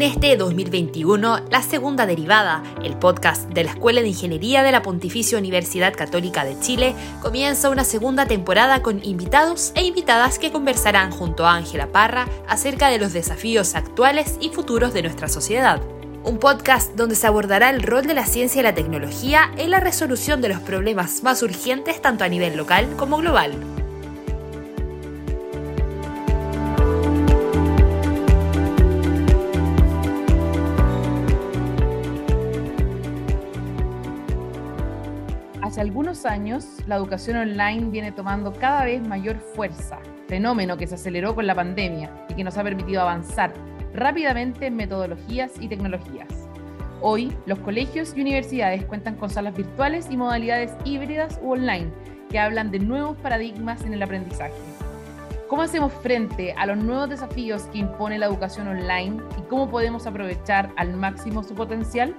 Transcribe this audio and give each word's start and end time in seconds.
En 0.00 0.06
este 0.06 0.34
2021, 0.38 1.40
la 1.50 1.62
segunda 1.62 2.06
derivada, 2.06 2.62
el 2.82 2.96
podcast 2.96 3.50
de 3.50 3.64
la 3.64 3.72
Escuela 3.72 4.00
de 4.00 4.08
Ingeniería 4.08 4.62
de 4.62 4.72
la 4.72 4.80
Pontificia 4.80 5.36
Universidad 5.36 5.92
Católica 5.92 6.42
de 6.46 6.58
Chile, 6.58 6.94
comienza 7.20 7.68
una 7.68 7.84
segunda 7.84 8.24
temporada 8.24 8.80
con 8.80 9.04
invitados 9.04 9.72
e 9.74 9.84
invitadas 9.84 10.38
que 10.38 10.52
conversarán 10.52 11.10
junto 11.10 11.46
a 11.46 11.54
Ángela 11.54 11.92
Parra 11.92 12.26
acerca 12.48 12.88
de 12.88 12.98
los 12.98 13.12
desafíos 13.12 13.74
actuales 13.74 14.38
y 14.40 14.48
futuros 14.48 14.94
de 14.94 15.02
nuestra 15.02 15.28
sociedad. 15.28 15.82
Un 16.24 16.38
podcast 16.38 16.94
donde 16.94 17.14
se 17.14 17.26
abordará 17.26 17.68
el 17.68 17.82
rol 17.82 18.06
de 18.06 18.14
la 18.14 18.24
ciencia 18.24 18.60
y 18.60 18.62
la 18.62 18.74
tecnología 18.74 19.50
en 19.58 19.70
la 19.70 19.80
resolución 19.80 20.40
de 20.40 20.48
los 20.48 20.60
problemas 20.60 21.22
más 21.22 21.42
urgentes 21.42 22.00
tanto 22.00 22.24
a 22.24 22.28
nivel 22.30 22.56
local 22.56 22.88
como 22.96 23.18
global. 23.18 23.79
Algunos 35.80 36.26
años, 36.26 36.66
la 36.86 36.96
educación 36.96 37.38
online 37.38 37.88
viene 37.90 38.12
tomando 38.12 38.52
cada 38.52 38.84
vez 38.84 39.00
mayor 39.00 39.38
fuerza, 39.38 39.98
fenómeno 40.28 40.76
que 40.76 40.86
se 40.86 40.96
aceleró 40.96 41.34
con 41.34 41.46
la 41.46 41.54
pandemia 41.54 42.26
y 42.28 42.34
que 42.34 42.44
nos 42.44 42.58
ha 42.58 42.62
permitido 42.62 43.00
avanzar 43.00 43.54
rápidamente 43.94 44.66
en 44.66 44.76
metodologías 44.76 45.52
y 45.58 45.68
tecnologías. 45.68 46.28
Hoy, 47.00 47.34
los 47.46 47.60
colegios 47.60 48.12
y 48.14 48.20
universidades 48.20 48.84
cuentan 48.84 49.14
con 49.14 49.30
salas 49.30 49.56
virtuales 49.56 50.08
y 50.10 50.18
modalidades 50.18 50.70
híbridas 50.84 51.40
u 51.42 51.52
online 51.52 51.90
que 52.28 52.38
hablan 52.38 52.70
de 52.70 52.80
nuevos 52.80 53.16
paradigmas 53.16 53.82
en 53.86 53.94
el 53.94 54.02
aprendizaje. 54.02 54.52
¿Cómo 55.48 55.62
hacemos 55.62 55.94
frente 55.94 56.52
a 56.58 56.66
los 56.66 56.76
nuevos 56.76 57.08
desafíos 57.08 57.62
que 57.72 57.78
impone 57.78 58.18
la 58.18 58.26
educación 58.26 58.68
online 58.68 59.16
y 59.38 59.48
cómo 59.48 59.70
podemos 59.70 60.06
aprovechar 60.06 60.68
al 60.76 60.92
máximo 60.92 61.42
su 61.42 61.54
potencial? 61.54 62.14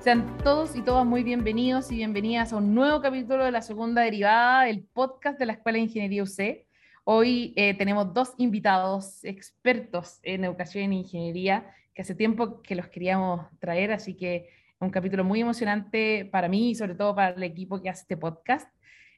Sean 0.00 0.38
todos 0.44 0.76
y 0.76 0.82
todas 0.82 1.04
muy 1.04 1.24
bienvenidos 1.24 1.90
y 1.90 1.96
bienvenidas 1.96 2.52
a 2.52 2.56
un 2.56 2.72
nuevo 2.72 3.02
capítulo 3.02 3.44
de 3.44 3.50
la 3.50 3.62
segunda 3.62 4.02
derivada 4.02 4.62
del 4.62 4.84
podcast 4.84 5.40
de 5.40 5.46
la 5.46 5.54
Escuela 5.54 5.76
de 5.76 5.84
Ingeniería 5.84 6.22
UC. 6.22 6.66
Hoy 7.02 7.52
eh, 7.56 7.74
tenemos 7.74 8.14
dos 8.14 8.32
invitados 8.38 9.24
expertos 9.24 10.20
en 10.22 10.44
educación 10.44 10.92
e 10.92 10.96
ingeniería 10.96 11.66
que 11.92 12.02
hace 12.02 12.14
tiempo 12.14 12.62
que 12.62 12.76
los 12.76 12.86
queríamos 12.86 13.46
traer, 13.58 13.90
así 13.90 14.14
que 14.14 14.48
un 14.78 14.90
capítulo 14.90 15.24
muy 15.24 15.40
emocionante 15.40 16.24
para 16.26 16.48
mí 16.48 16.70
y 16.70 16.74
sobre 16.76 16.94
todo 16.94 17.16
para 17.16 17.30
el 17.30 17.42
equipo 17.42 17.82
que 17.82 17.88
hace 17.88 18.02
este 18.02 18.16
podcast. 18.16 18.70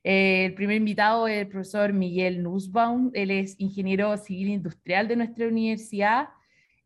Eh, 0.02 0.46
el 0.46 0.54
primer 0.54 0.78
invitado 0.78 1.28
es 1.28 1.42
el 1.42 1.48
profesor 1.48 1.92
Miguel 1.92 2.42
Nussbaum, 2.42 3.10
él 3.12 3.30
es 3.30 3.54
ingeniero 3.60 4.16
civil 4.16 4.48
industrial 4.48 5.08
de 5.08 5.16
nuestra 5.16 5.46
universidad 5.46 6.30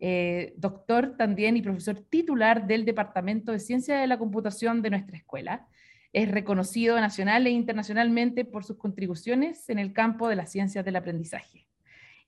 eh, 0.07 0.53
doctor 0.59 1.17
también 1.17 1.57
y 1.57 1.63
profesor 1.63 1.99
titular 1.99 2.67
del 2.67 2.85
Departamento 2.85 3.53
de 3.53 3.59
Ciencia 3.59 3.97
de 3.97 4.07
la 4.07 4.19
Computación 4.19 4.83
de 4.83 4.91
nuestra 4.91 5.17
escuela. 5.17 5.67
Es 6.13 6.31
reconocido 6.31 7.01
nacional 7.01 7.47
e 7.47 7.51
internacionalmente 7.53 8.45
por 8.45 8.65
sus 8.65 8.77
contribuciones 8.77 9.67
en 9.71 9.79
el 9.79 9.95
campo 9.95 10.29
de 10.29 10.37
las 10.37 10.53
ciencias 10.53 10.85
del 10.85 10.97
aprendizaje. 10.97 11.69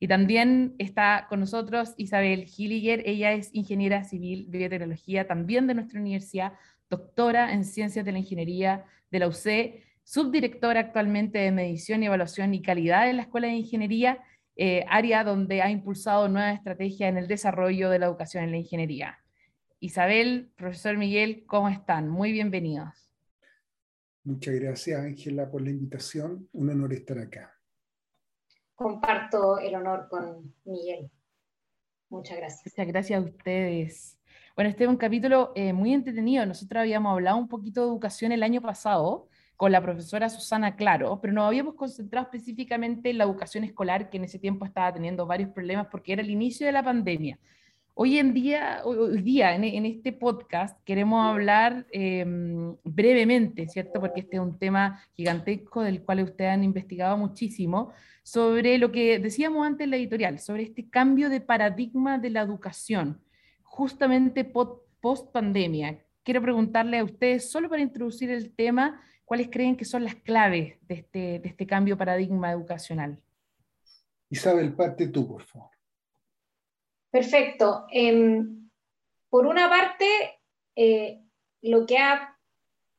Y 0.01 0.09
también 0.09 0.75
está 0.79 1.27
con 1.29 1.41
nosotros 1.41 1.93
Isabel 1.99 2.47
Gilliger, 2.47 3.03
ella 3.05 3.33
es 3.33 3.51
ingeniera 3.53 4.05
civil 4.05 4.51
de 4.51 4.57
biotecnología 4.57 5.27
también 5.27 5.67
de 5.67 5.75
nuestra 5.75 6.01
universidad, 6.01 6.55
doctora 6.89 7.53
en 7.53 7.67
ciencias 7.67 8.07
de 8.07 8.13
la 8.13 8.21
ingeniería 8.21 8.87
de 9.11 9.19
la 9.19 9.29
UC, 9.29 9.85
subdirectora 10.03 10.81
actualmente 10.81 11.41
de 11.41 11.53
medición 11.53 12.03
y 12.03 12.07
evaluación 12.07 12.55
y 12.55 12.63
calidad 12.63 13.11
en 13.11 13.17
la 13.17 13.25
Escuela 13.25 13.49
de 13.49 13.55
Ingeniería 13.57 14.25
eh, 14.57 14.85
área 14.89 15.23
donde 15.23 15.61
ha 15.61 15.71
impulsado 15.71 16.29
nuevas 16.29 16.57
estrategias 16.57 17.11
en 17.11 17.19
el 17.19 17.29
desarrollo 17.29 17.91
de 17.91 17.99
la 17.99 18.07
educación 18.07 18.45
en 18.45 18.53
la 18.53 18.57
ingeniería. 18.57 19.19
Isabel, 19.81 20.51
profesor 20.57 20.97
Miguel, 20.97 21.45
¿cómo 21.47 21.69
están? 21.69 22.09
Muy 22.09 22.33
bienvenidos. 22.33 22.89
Muchas 24.25 24.55
gracias, 24.55 24.99
Ángela, 24.99 25.51
por 25.51 25.61
la 25.61 25.71
invitación. 25.71 26.49
Un 26.53 26.71
honor 26.71 26.95
estar 26.95 27.19
acá. 27.19 27.53
Comparto 28.75 29.59
el 29.59 29.75
honor 29.75 30.09
con 30.09 30.55
Miguel. 30.65 31.11
Muchas 32.09 32.39
gracias. 32.39 32.63
Muchas 32.67 32.87
gracias 32.89 33.21
a 33.21 33.25
ustedes. 33.25 34.19
Bueno, 34.55 34.71
este 34.71 34.85
es 34.85 34.91
un 34.91 34.97
capítulo 34.97 35.53
eh, 35.55 35.75
muy 35.75 35.93
entretenido. 35.93 36.47
Nosotros 36.47 36.81
habíamos 36.81 37.13
hablado 37.13 37.37
un 37.37 37.49
poquito 37.49 37.83
de 37.83 37.89
educación 37.89 38.33
el 38.33 38.43
año 38.43 38.63
pasado 38.63 39.29
con 39.57 39.73
la 39.73 39.81
profesora 39.81 40.29
Susana 40.29 40.77
Claro, 40.77 41.19
pero 41.21 41.33
nos 41.33 41.47
habíamos 41.47 41.75
concentrado 41.75 42.27
específicamente 42.27 43.11
en 43.11 43.19
la 43.19 43.25
educación 43.25 43.65
escolar, 43.65 44.11
que 44.11 44.19
en 44.19 44.25
ese 44.25 44.39
tiempo 44.39 44.65
estaba 44.65 44.93
teniendo 44.93 45.27
varios 45.27 45.51
problemas 45.51 45.87
porque 45.91 46.13
era 46.13 46.23
el 46.23 46.31
inicio 46.31 46.67
de 46.67 46.73
la 46.73 46.83
pandemia. 46.83 47.39
Hoy 47.99 48.19
en 48.19 48.35
día, 48.35 48.83
hoy 48.85 49.23
día 49.23 49.55
en, 49.55 49.87
este 49.87 50.13
podcast, 50.13 50.79
queremos 50.85 51.25
hablar 51.25 51.87
em, 51.91 52.77
brevemente, 52.85 53.67
¿cierto? 53.69 54.01
Porque 54.01 54.21
este 54.21 54.37
es 54.37 54.43
un 54.43 54.59
tema 54.59 55.03
gigantesco 55.15 55.81
del 55.81 56.03
cual 56.03 56.25
ustedes 56.25 56.51
han 56.51 56.63
investigado 56.63 57.17
muchísimo, 57.17 57.93
sobre 58.23 58.77
lo 58.77 58.93
que 58.93 59.19
decíamos 59.19 59.67
antes 59.67 59.85
en 59.85 59.93
la 59.93 59.97
editorial, 59.97 60.41
sobre 60.41 60.65
este 60.65 60.91
cambio 60.91 61.31
de 61.31 61.41
paradigma 61.41 62.19
de 62.19 62.29
la 62.29 62.43
educación, 62.43 63.23
justamente 63.63 64.45
post 64.45 65.33
pandemia. 65.33 65.99
Quiero 66.23 66.43
preguntarle 66.43 66.99
a 66.99 67.05
ustedes, 67.05 67.51
solo 67.51 67.71
para 67.71 67.81
introducir 67.81 68.31
el 68.31 68.53
tema, 68.53 69.01
¿cuáles 69.27 69.51
creen 69.51 69.77
que 69.77 69.85
son 69.85 70.05
las 70.05 70.15
claves 70.15 70.79
de 70.89 70.95
este, 70.95 71.39
de 71.41 71.49
este 71.49 71.67
cambio 71.67 71.99
paradigma 71.99 72.51
educacional? 72.51 73.21
Isabel, 74.31 74.73
parte 74.73 75.09
tú, 75.09 75.29
por 75.29 75.43
favor. 75.43 75.71
Perfecto. 77.11 77.87
Em, 77.91 78.71
por 79.29 79.47
una 79.47 79.69
parte, 79.69 80.07
eh, 80.75 81.21
lo 81.63 81.87
que 81.87 81.99
ha 81.99 82.39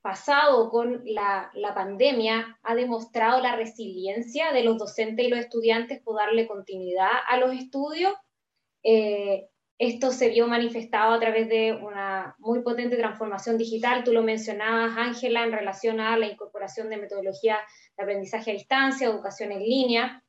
pasado 0.01 0.69
con 0.69 1.01
la, 1.05 1.51
la, 1.53 1.73
pandemia 1.73 2.59
ha 2.63 2.75
demostrado 2.75 3.41
la 3.41 3.55
resiliencia 3.55 4.53
de 4.53 4.63
los 4.63 4.77
docentes 4.77 5.25
y 5.25 5.29
los 5.29 5.39
estudiantes 5.39 6.01
por 6.01 6.17
darle 6.17 6.47
continuidad 6.47 7.11
a 7.27 7.37
los 7.37 7.53
estudios. 7.53 8.13
Eh, 8.83 9.49
esto 9.77 10.11
se 10.11 10.29
vio 10.29 10.47
manifestado 10.47 11.13
a 11.13 11.19
través 11.19 11.49
de 11.49 11.73
una 11.73 12.06
muy 12.37 12.61
potente 12.61 12.97
transformación 12.97 13.57
digital. 13.57 14.03
Tú 14.03 14.13
lo 14.13 14.23
mencionabas, 14.23 14.97
Ángela, 14.97 15.43
en 15.43 15.51
relación 15.51 15.99
a 15.99 16.17
la 16.17 16.27
incorporación 16.27 16.89
de 16.89 16.97
metodología 16.97 17.57
de 17.95 18.03
aprendizaje 18.03 18.51
a 18.51 18.53
distancia, 18.53 19.07
educación 19.07 19.51
en 19.51 19.59
línea. 19.59 20.23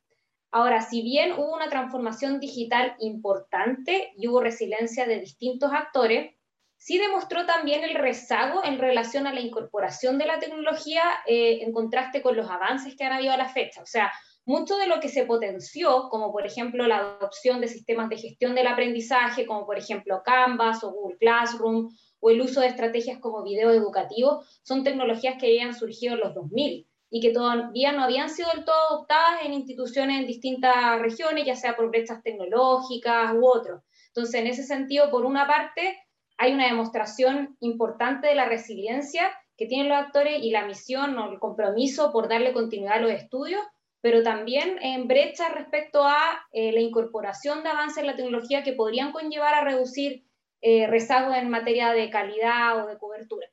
Ahora, 0.51 0.81
si 0.81 1.01
bien 1.01 1.33
hubo 1.33 1.53
una 1.53 1.69
transformación 1.69 2.39
digital 2.39 2.95
importante 2.99 4.11
y 4.17 4.27
hubo 4.27 4.41
resiliencia 4.41 5.05
de 5.05 5.19
distintos 5.19 5.71
actores, 5.71 6.35
sí 6.77 6.97
demostró 6.97 7.45
también 7.45 7.83
el 7.83 7.95
rezago 7.95 8.63
en 8.63 8.79
relación 8.79 9.27
a 9.27 9.33
la 9.33 9.41
incorporación 9.41 10.17
de 10.17 10.25
la 10.25 10.39
tecnología 10.39 11.03
eh, 11.27 11.59
en 11.61 11.71
contraste 11.71 12.21
con 12.21 12.35
los 12.35 12.49
avances 12.49 12.95
que 12.95 13.03
han 13.03 13.13
habido 13.13 13.33
a 13.33 13.37
la 13.37 13.49
fecha. 13.49 13.83
O 13.83 13.85
sea, 13.85 14.11
mucho 14.45 14.77
de 14.77 14.87
lo 14.87 14.99
que 14.99 15.09
se 15.09 15.25
potenció, 15.25 16.09
como 16.09 16.31
por 16.31 16.45
ejemplo 16.45 16.87
la 16.87 16.97
adopción 16.97 17.61
de 17.61 17.67
sistemas 17.67 18.09
de 18.09 18.17
gestión 18.17 18.55
del 18.55 18.67
aprendizaje, 18.67 19.45
como 19.45 19.65
por 19.65 19.77
ejemplo 19.77 20.21
Canvas 20.23 20.83
o 20.83 20.91
Google 20.91 21.17
Classroom, 21.17 21.89
o 22.19 22.29
el 22.29 22.41
uso 22.41 22.61
de 22.61 22.67
estrategias 22.67 23.19
como 23.19 23.43
video 23.43 23.71
educativo, 23.71 24.43
son 24.63 24.83
tecnologías 24.83 25.37
que 25.39 25.47
habían 25.47 25.73
surgido 25.73 26.15
en 26.15 26.19
los 26.21 26.33
2000 26.33 26.87
y 27.11 27.21
que 27.21 27.31
todavía 27.31 27.91
no 27.91 28.03
habían 28.03 28.29
sido 28.29 28.49
del 28.53 28.65
todo 28.65 28.75
adoptadas 28.89 29.43
en 29.43 29.53
instituciones 29.53 30.19
en 30.19 30.27
distintas 30.27 30.99
regiones, 31.01 31.45
ya 31.45 31.55
sea 31.55 31.75
por 31.75 31.89
brechas 31.89 32.21
tecnológicas 32.23 33.33
u 33.33 33.47
otros. 33.47 33.81
Entonces, 34.07 34.35
en 34.41 34.47
ese 34.47 34.63
sentido, 34.63 35.09
por 35.09 35.25
una 35.25 35.47
parte, 35.47 35.97
hay 36.37 36.53
una 36.53 36.67
demostración 36.67 37.57
importante 37.59 38.27
de 38.27 38.35
la 38.35 38.47
resiliencia 38.47 39.29
que 39.57 39.65
tienen 39.65 39.89
los 39.89 39.97
actores 39.97 40.39
y 40.41 40.51
la 40.51 40.65
misión 40.65 41.17
o 41.17 41.31
el 41.31 41.39
compromiso 41.39 42.11
por 42.11 42.29
darle 42.29 42.53
continuidad 42.53 42.97
a 42.97 43.01
los 43.01 43.11
estudios, 43.11 43.61
pero 44.01 44.23
también 44.23 44.77
en 44.81 45.07
brecha 45.07 45.49
respecto 45.49 46.03
a 46.05 46.47
eh, 46.51 46.71
la 46.71 46.79
incorporación 46.79 47.63
de 47.63 47.69
avances 47.69 47.97
en 47.97 48.07
la 48.07 48.15
tecnología 48.15 48.63
que 48.63 48.73
podrían 48.73 49.11
conllevar 49.11 49.53
a 49.53 49.63
reducir 49.63 50.25
eh, 50.61 50.87
rezagos 50.87 51.35
en 51.35 51.49
materia 51.49 51.91
de 51.91 52.09
calidad 52.09 52.83
o 52.83 52.87
de 52.87 52.97
cobertura. 52.97 53.47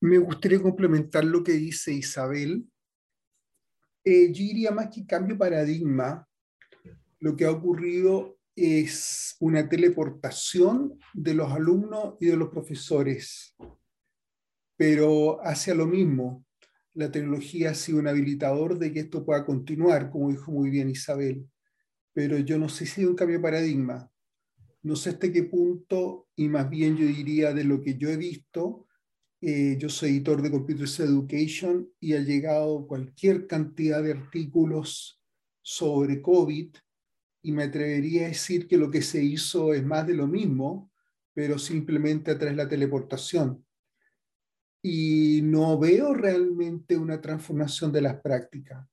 Me 0.00 0.18
gustaría 0.18 0.60
complementar 0.60 1.24
lo 1.24 1.42
que 1.42 1.52
dice 1.52 1.92
Isabel. 1.92 2.64
Eh, 4.04 4.32
yo 4.32 4.44
diría 4.44 4.70
más 4.70 4.88
que 4.94 5.06
cambio 5.06 5.36
paradigma, 5.36 6.28
lo 7.18 7.34
que 7.34 7.44
ha 7.44 7.50
ocurrido 7.50 8.38
es 8.54 9.36
una 9.40 9.68
teleportación 9.68 10.98
de 11.12 11.34
los 11.34 11.50
alumnos 11.52 12.14
y 12.20 12.26
de 12.26 12.36
los 12.36 12.48
profesores 12.48 13.56
pero 14.76 15.44
hacia 15.44 15.74
lo 15.74 15.86
mismo. 15.86 16.44
La 16.94 17.10
tecnología 17.10 17.70
ha 17.70 17.74
sido 17.74 17.98
un 17.98 18.08
habilitador 18.08 18.78
de 18.78 18.92
que 18.92 19.00
esto 19.00 19.24
pueda 19.24 19.44
continuar, 19.44 20.10
como 20.10 20.30
dijo 20.30 20.50
muy 20.50 20.70
bien 20.70 20.88
Isabel, 20.88 21.46
pero 22.12 22.38
yo 22.38 22.58
no 22.58 22.68
sé 22.68 22.86
si 22.86 23.02
es 23.02 23.06
un 23.06 23.16
cambio 23.16 23.38
de 23.38 23.42
paradigma. 23.42 24.10
No 24.82 24.96
sé 24.96 25.10
hasta 25.10 25.30
qué 25.30 25.42
punto, 25.42 26.28
y 26.36 26.48
más 26.48 26.70
bien 26.70 26.96
yo 26.96 27.06
diría 27.06 27.52
de 27.52 27.64
lo 27.64 27.82
que 27.82 27.96
yo 27.96 28.08
he 28.08 28.16
visto, 28.16 28.86
eh, 29.40 29.76
yo 29.78 29.88
soy 29.90 30.10
editor 30.10 30.40
de 30.40 30.50
Computers 30.50 31.00
Education 31.00 31.90
y 32.00 32.14
ha 32.14 32.20
llegado 32.20 32.86
cualquier 32.86 33.46
cantidad 33.46 34.02
de 34.02 34.12
artículos 34.12 35.20
sobre 35.60 36.22
COVID 36.22 36.74
y 37.42 37.52
me 37.52 37.64
atrevería 37.64 38.24
a 38.24 38.28
decir 38.28 38.66
que 38.66 38.78
lo 38.78 38.90
que 38.90 39.02
se 39.02 39.22
hizo 39.22 39.74
es 39.74 39.84
más 39.84 40.06
de 40.06 40.14
lo 40.14 40.26
mismo, 40.26 40.90
pero 41.34 41.58
simplemente 41.58 42.30
a 42.30 42.38
través 42.38 42.56
de 42.56 42.62
la 42.62 42.68
teleportación. 42.68 43.65
Y 44.88 45.40
no 45.42 45.76
veo 45.80 46.14
realmente 46.14 46.96
una 46.96 47.20
transformación 47.20 47.90
de 47.90 48.02
las 48.02 48.20
prácticas. 48.20 48.86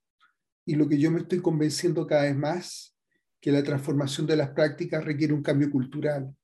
Y 0.65 0.73
lo 0.73 0.89
que 0.89 0.97
yo 0.97 1.11
me 1.11 1.19
estoy 1.19 1.39
convenciendo 1.39 2.07
cada 2.07 2.23
vez 2.23 2.35
más, 2.35 2.97
que 3.39 3.51
la 3.51 3.61
transformación 3.61 4.25
de 4.25 4.35
las 4.35 4.49
prácticas 4.49 5.05
requiere 5.05 5.33
un 5.33 5.43
cambio 5.43 5.69
cultural. 5.69 6.35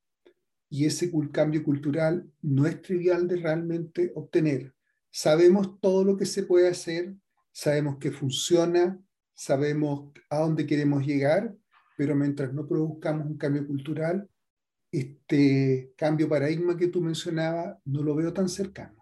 Y 0.70 0.86
ese 0.86 1.12
cambio 1.32 1.64
cultural 1.64 2.32
no 2.44 2.68
es 2.68 2.80
trivial 2.84 3.28
de 3.28 3.38
realmente 3.38 4.12
obtener. 4.14 4.76
Sabemos 5.10 5.80
todo 5.80 6.04
lo 6.04 6.16
que 6.16 6.28
se 6.28 6.44
puede 6.44 6.68
hacer, 6.68 7.16
sabemos 7.52 7.98
que 7.98 8.12
funciona, 8.12 9.02
sabemos 9.34 10.12
a 10.30 10.42
dónde 10.42 10.68
queremos 10.68 11.04
llegar, 11.04 11.56
pero 11.98 12.16
mientras 12.16 12.54
no 12.54 12.68
produzcamos 12.68 13.26
un 13.26 13.38
cambio 13.40 13.66
cultural, 13.66 14.30
este 14.92 15.92
cambio 15.98 16.30
paradigma 16.30 16.78
que 16.78 16.90
tú 16.90 17.02
mencionabas 17.02 17.80
no 17.84 18.04
lo 18.04 18.14
veo 18.14 18.32
tan 18.32 18.48
cercano. 18.48 18.99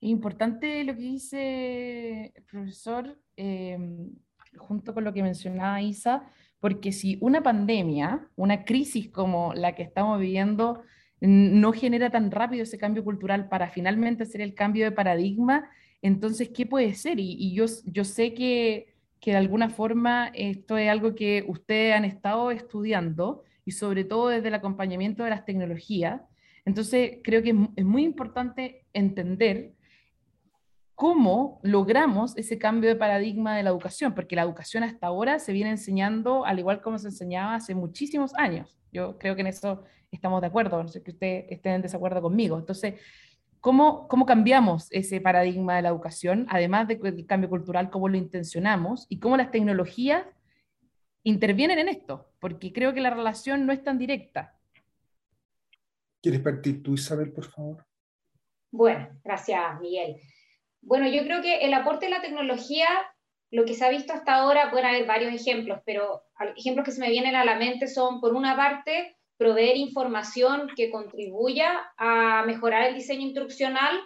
Importante 0.00 0.82
lo 0.84 0.94
que 0.94 1.00
dice 1.00 2.32
el 2.34 2.42
profesor, 2.44 3.18
em, 3.36 4.10
junto 4.56 4.94
con 4.94 5.04
lo 5.04 5.12
que 5.12 5.22
mencionaba 5.22 5.82
Isa, 5.82 6.24
porque 6.58 6.92
si 6.92 7.18
una 7.20 7.42
pandemia, 7.42 8.28
una 8.36 8.64
crisis 8.64 9.08
como 9.08 9.52
la 9.54 9.74
que 9.74 9.82
estamos 9.82 10.20
viviendo, 10.20 10.82
no 11.20 11.72
genera 11.72 12.10
tan 12.10 12.30
rápido 12.30 12.62
ese 12.62 12.78
cambio 12.78 13.04
cultural 13.04 13.48
para 13.48 13.68
finalmente 13.68 14.22
hacer 14.22 14.40
el 14.40 14.54
cambio 14.54 14.84
de 14.86 14.92
paradigma, 14.92 15.68
entonces, 16.02 16.48
¿qué 16.48 16.66
puede 16.66 16.94
ser? 16.94 17.18
Y, 17.20 17.52
yo, 17.54 17.66
yo 17.84 18.04
sé 18.04 18.32
que, 18.34 18.94
que, 19.20 19.32
de 19.32 19.36
alguna 19.36 19.68
forma 19.68 20.30
esto 20.34 20.78
es 20.78 20.88
algo 20.88 21.14
que 21.14 21.44
ustedes 21.46 21.94
han 21.94 22.04
estado 22.04 22.50
estudiando 22.50 23.44
y 23.64 23.72
sobre 23.72 24.04
todo 24.04 24.28
desde 24.28 24.48
el 24.48 24.54
acompañamiento 24.54 25.24
de 25.24 25.30
las 25.30 25.44
tecnologías. 25.44 26.22
Entonces, 26.64 27.18
creo 27.22 27.42
que 27.42 27.54
es, 27.76 27.84
muy 27.84 28.04
importante 28.04 28.86
entender 28.92 29.74
cómo 31.00 31.60
logramos 31.62 32.36
ese 32.36 32.58
cambio 32.58 32.90
de 32.90 32.94
paradigma 32.94 33.56
de 33.56 33.62
la 33.62 33.70
educación, 33.70 34.14
porque 34.14 34.36
la 34.36 34.42
educación 34.42 34.82
hasta 34.84 35.06
ahora 35.06 35.38
se 35.38 35.54
viene 35.54 35.70
enseñando 35.70 36.44
al 36.44 36.58
igual 36.58 36.82
como 36.82 36.98
se 36.98 37.08
enseñaba 37.08 37.54
hace 37.54 37.74
muchísimos 37.74 38.34
años. 38.34 38.78
Yo 38.92 39.16
creo 39.16 39.34
que 39.34 39.40
en 39.40 39.46
eso 39.46 39.82
estamos 40.10 40.42
de 40.42 40.48
acuerdo, 40.48 40.82
no 40.82 40.90
sé 40.90 41.02
que 41.02 41.12
ustedes 41.12 41.46
estén 41.48 41.76
en 41.76 41.82
desacuerdo 41.82 42.20
conmigo. 42.20 42.58
Entonces, 42.58 43.00
¿Cómo, 43.60 44.08
¿Cómo 44.08 44.26
cambiamos 44.26 44.88
ese 44.90 45.22
paradigma 45.22 45.76
de 45.76 45.82
la 45.82 45.88
educación, 45.88 46.46
además 46.50 46.86
del 46.86 47.26
cambio 47.26 47.48
cultural, 47.48 47.88
cómo 47.88 48.08
lo 48.08 48.18
intencionamos 48.18 49.06
y 49.08 49.20
cómo 49.20 49.38
las 49.38 49.50
tecnologías 49.50 50.26
intervienen 51.24 51.78
en 51.78 51.88
esto? 51.88 52.30
Porque 52.40 52.74
creo 52.74 52.92
que 52.92 53.00
la 53.00 53.10
relación 53.10 53.64
no 53.64 53.72
es 53.72 53.82
tan 53.82 53.96
directa. 53.96 54.54
¿Quieres 56.22 56.40
partir 56.40 56.82
tú, 56.82 56.92
Isabel, 56.94 57.32
por 57.32 57.46
favor? 57.46 57.86
Bueno, 58.70 59.08
gracias, 59.24 59.80
Miguel. 59.80 60.16
Bueno, 60.82 61.08
yo 61.08 61.22
creo 61.24 61.42
que 61.42 61.58
el 61.58 61.74
aporte 61.74 62.06
de 62.06 62.12
la 62.12 62.22
tecnología, 62.22 62.88
lo 63.50 63.64
que 63.64 63.74
se 63.74 63.84
ha 63.84 63.90
visto 63.90 64.12
hasta 64.12 64.34
ahora, 64.34 64.70
pueden 64.70 64.86
haber 64.86 65.06
varios 65.06 65.34
ejemplos, 65.34 65.80
pero 65.84 66.22
ejemplos 66.56 66.84
que 66.84 66.92
se 66.92 67.00
me 67.00 67.10
vienen 67.10 67.36
a 67.36 67.44
la 67.44 67.56
mente 67.56 67.86
son, 67.86 68.20
por 68.20 68.34
una 68.34 68.56
parte, 68.56 69.16
proveer 69.36 69.76
información 69.76 70.68
que 70.76 70.90
contribuya 70.90 71.92
a 71.96 72.44
mejorar 72.46 72.88
el 72.88 72.94
diseño 72.94 73.22
instruccional. 73.22 74.00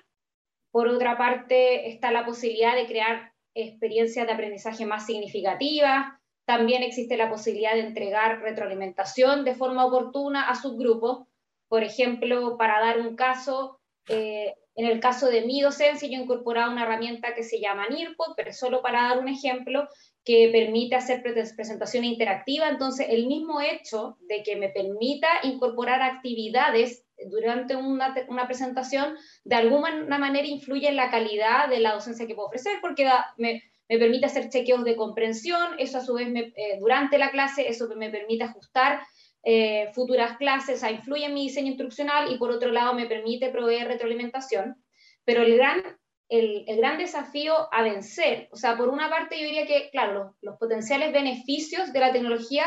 Por 0.71 0.89
otra 0.89 1.17
parte, 1.17 1.89
está 1.89 2.11
la 2.11 2.25
posibilidad 2.25 2.75
de 2.75 2.87
crear 2.87 3.33
experiencias 3.55 4.27
de 4.27 4.33
aprendizaje 4.33 4.87
más 4.87 5.07
significativas. 5.07 6.07
También 6.47 6.83
existe 6.83 7.17
la 7.17 7.31
posibilidad 7.31 7.75
de 7.75 7.81
entregar 7.81 8.41
retroalimentación 8.43 9.45
de 9.45 9.55
forma 9.55 9.87
oportuna 9.87 10.49
a 10.49 10.55
sus 10.55 10.77
grupos. 10.77 11.27
Por 11.69 11.83
ejemplo, 11.83 12.57
para 12.59 12.81
dar 12.81 13.01
un 13.01 13.17
caso, 13.17 13.81
eh, 14.09 14.55
en 14.77 14.87
el 14.87 15.01
caso 15.01 15.29
de 15.29 15.43
mi 15.43 15.61
docencia, 15.61 16.09
yo 16.09 16.19
he 16.19 16.23
incorporado 16.23 16.73
una 16.73 16.83
herramienta 16.83 17.35
que 17.35 17.45
se 17.45 17.61
llama 17.61 17.89
NIRPOD, 17.89 18.35
pero 18.37 18.53
solo 18.53 18.83
para 18.83 19.03
dar 19.03 19.19
un 19.19 19.29
ejemplo, 19.29 19.89
que 20.25 20.49
permite 20.51 20.97
hacer 20.97 21.23
presentación 21.23 22.05
interactiva. 22.05 22.69
Entonces, 22.69 23.07
el 23.11 23.27
mismo 23.27 23.61
hecho 23.61 24.17
de 24.29 24.43
que 24.43 24.57
me 24.57 24.71
permita 24.71 25.29
incorporar 25.43 26.03
actividades 26.03 27.05
durante 27.31 27.77
una, 27.77 28.15
una 28.29 28.47
presentación, 28.47 29.17
de 29.45 29.55
alguna 29.55 30.19
manera 30.19 30.47
influye 30.47 30.89
en 30.89 30.97
la 30.97 31.11
calidad 31.11 31.69
de 31.69 31.81
la 31.81 31.93
docencia 31.93 32.27
que 32.27 32.35
puedo 32.35 32.49
ofrecer, 32.49 32.79
porque 32.81 33.09
me, 33.37 33.63
me, 33.89 33.99
permite 33.99 34.27
hacer 34.27 34.49
chequeos 34.49 34.85
de 34.85 34.97
comprensión, 34.97 35.79
eso 35.79 35.99
a 35.99 36.01
su 36.01 36.15
vez 36.15 36.29
eh, 36.35 36.79
durante 36.81 37.19
la 37.19 37.31
clase, 37.31 37.69
eso 37.69 37.89
me 37.97 38.11
permite 38.11 38.45
ajustar 38.45 39.01
eh, 39.45 39.91
futuras 39.95 40.37
clases, 40.39 40.83
o 40.83 40.89
influye 40.89 41.27
en 41.27 41.35
mi 41.35 41.49
diseño 41.49 41.69
instruccional 41.69 42.33
y 42.33 42.39
por 42.39 42.51
otro 42.51 42.71
lado 42.71 42.95
me 42.95 43.07
permite 43.07 43.51
proveer 43.51 43.89
retroalimentación. 43.89 44.83
Pero 45.25 45.43
el 45.43 45.57
gran 45.57 45.83
el, 46.29 46.65
gran 46.77 46.99
desafío 46.99 47.69
a 47.73 47.83
vencer. 47.83 48.49
O 48.51 48.57
sea, 48.57 48.77
por 48.77 48.89
una 48.89 49.11
parte 49.11 49.39
yo 49.39 49.47
diría 49.47 49.67
que, 49.67 49.91
claro, 49.91 50.37
los, 50.41 50.57
potenciales 50.59 51.13
beneficios 51.13 51.93
de 51.93 52.01
la 52.01 52.13
tecnología 52.13 52.65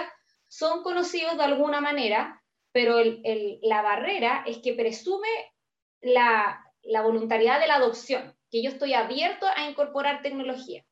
son 0.48 0.84
conocidos 0.84 1.38
de 1.38 1.44
alguna 1.44 1.82
manera, 1.82 2.42
pero 2.72 2.98
la 3.62 3.82
barrera 3.82 4.44
es 4.46 4.60
que 4.60 4.74
presume 4.74 5.28
la, 6.02 6.64
la 6.84 7.02
voluntariedad 7.02 7.60
de 7.60 7.68
la 7.68 7.76
adopción, 7.76 8.36
que 8.52 8.62
yo 8.62 8.70
estoy 8.70 8.94
abierto 8.94 9.46
a 9.56 9.70
incorporar 9.70 10.22
tecnología 10.22 10.87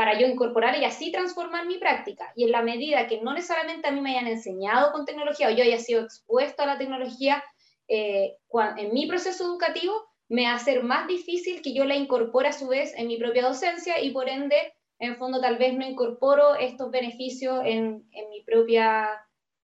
para 0.00 0.18
yo 0.18 0.26
incorporar 0.26 0.78
y 0.78 0.86
así 0.86 1.12
transformar 1.12 1.66
mi 1.66 1.76
práctica. 1.76 2.32
Y 2.34 2.44
en 2.44 2.52
la 2.52 2.62
medida 2.62 3.06
que 3.06 3.20
no 3.20 3.34
necesariamente 3.34 3.86
a 3.86 3.90
mí 3.90 4.00
me 4.00 4.12
hayan 4.12 4.28
enseñado 4.28 4.92
con 4.92 5.04
tecnología 5.04 5.48
o 5.48 5.50
yo 5.50 5.62
haya 5.62 5.78
sido 5.78 6.00
expuesto 6.00 6.62
a 6.62 6.66
la 6.66 6.78
tecnología 6.78 7.44
eh, 7.86 8.38
en 8.78 8.94
mi 8.94 9.06
proceso 9.06 9.44
educativo, 9.44 9.92
me 10.30 10.46
hace 10.46 10.80
más 10.80 11.06
difícil 11.06 11.60
que 11.60 11.74
yo 11.74 11.84
la 11.84 11.96
incorpore 11.96 12.48
a 12.48 12.54
su 12.54 12.66
vez 12.68 12.94
en 12.96 13.08
mi 13.08 13.18
propia 13.18 13.42
docencia 13.42 14.00
y 14.00 14.10
por 14.10 14.30
ende, 14.30 14.72
en 14.98 15.18
fondo, 15.18 15.38
tal 15.38 15.58
vez 15.58 15.74
no 15.74 15.86
incorporo 15.86 16.54
estos 16.54 16.90
beneficios 16.90 17.60
en, 17.66 18.08
mi, 18.30 18.42
propia, 18.46 19.06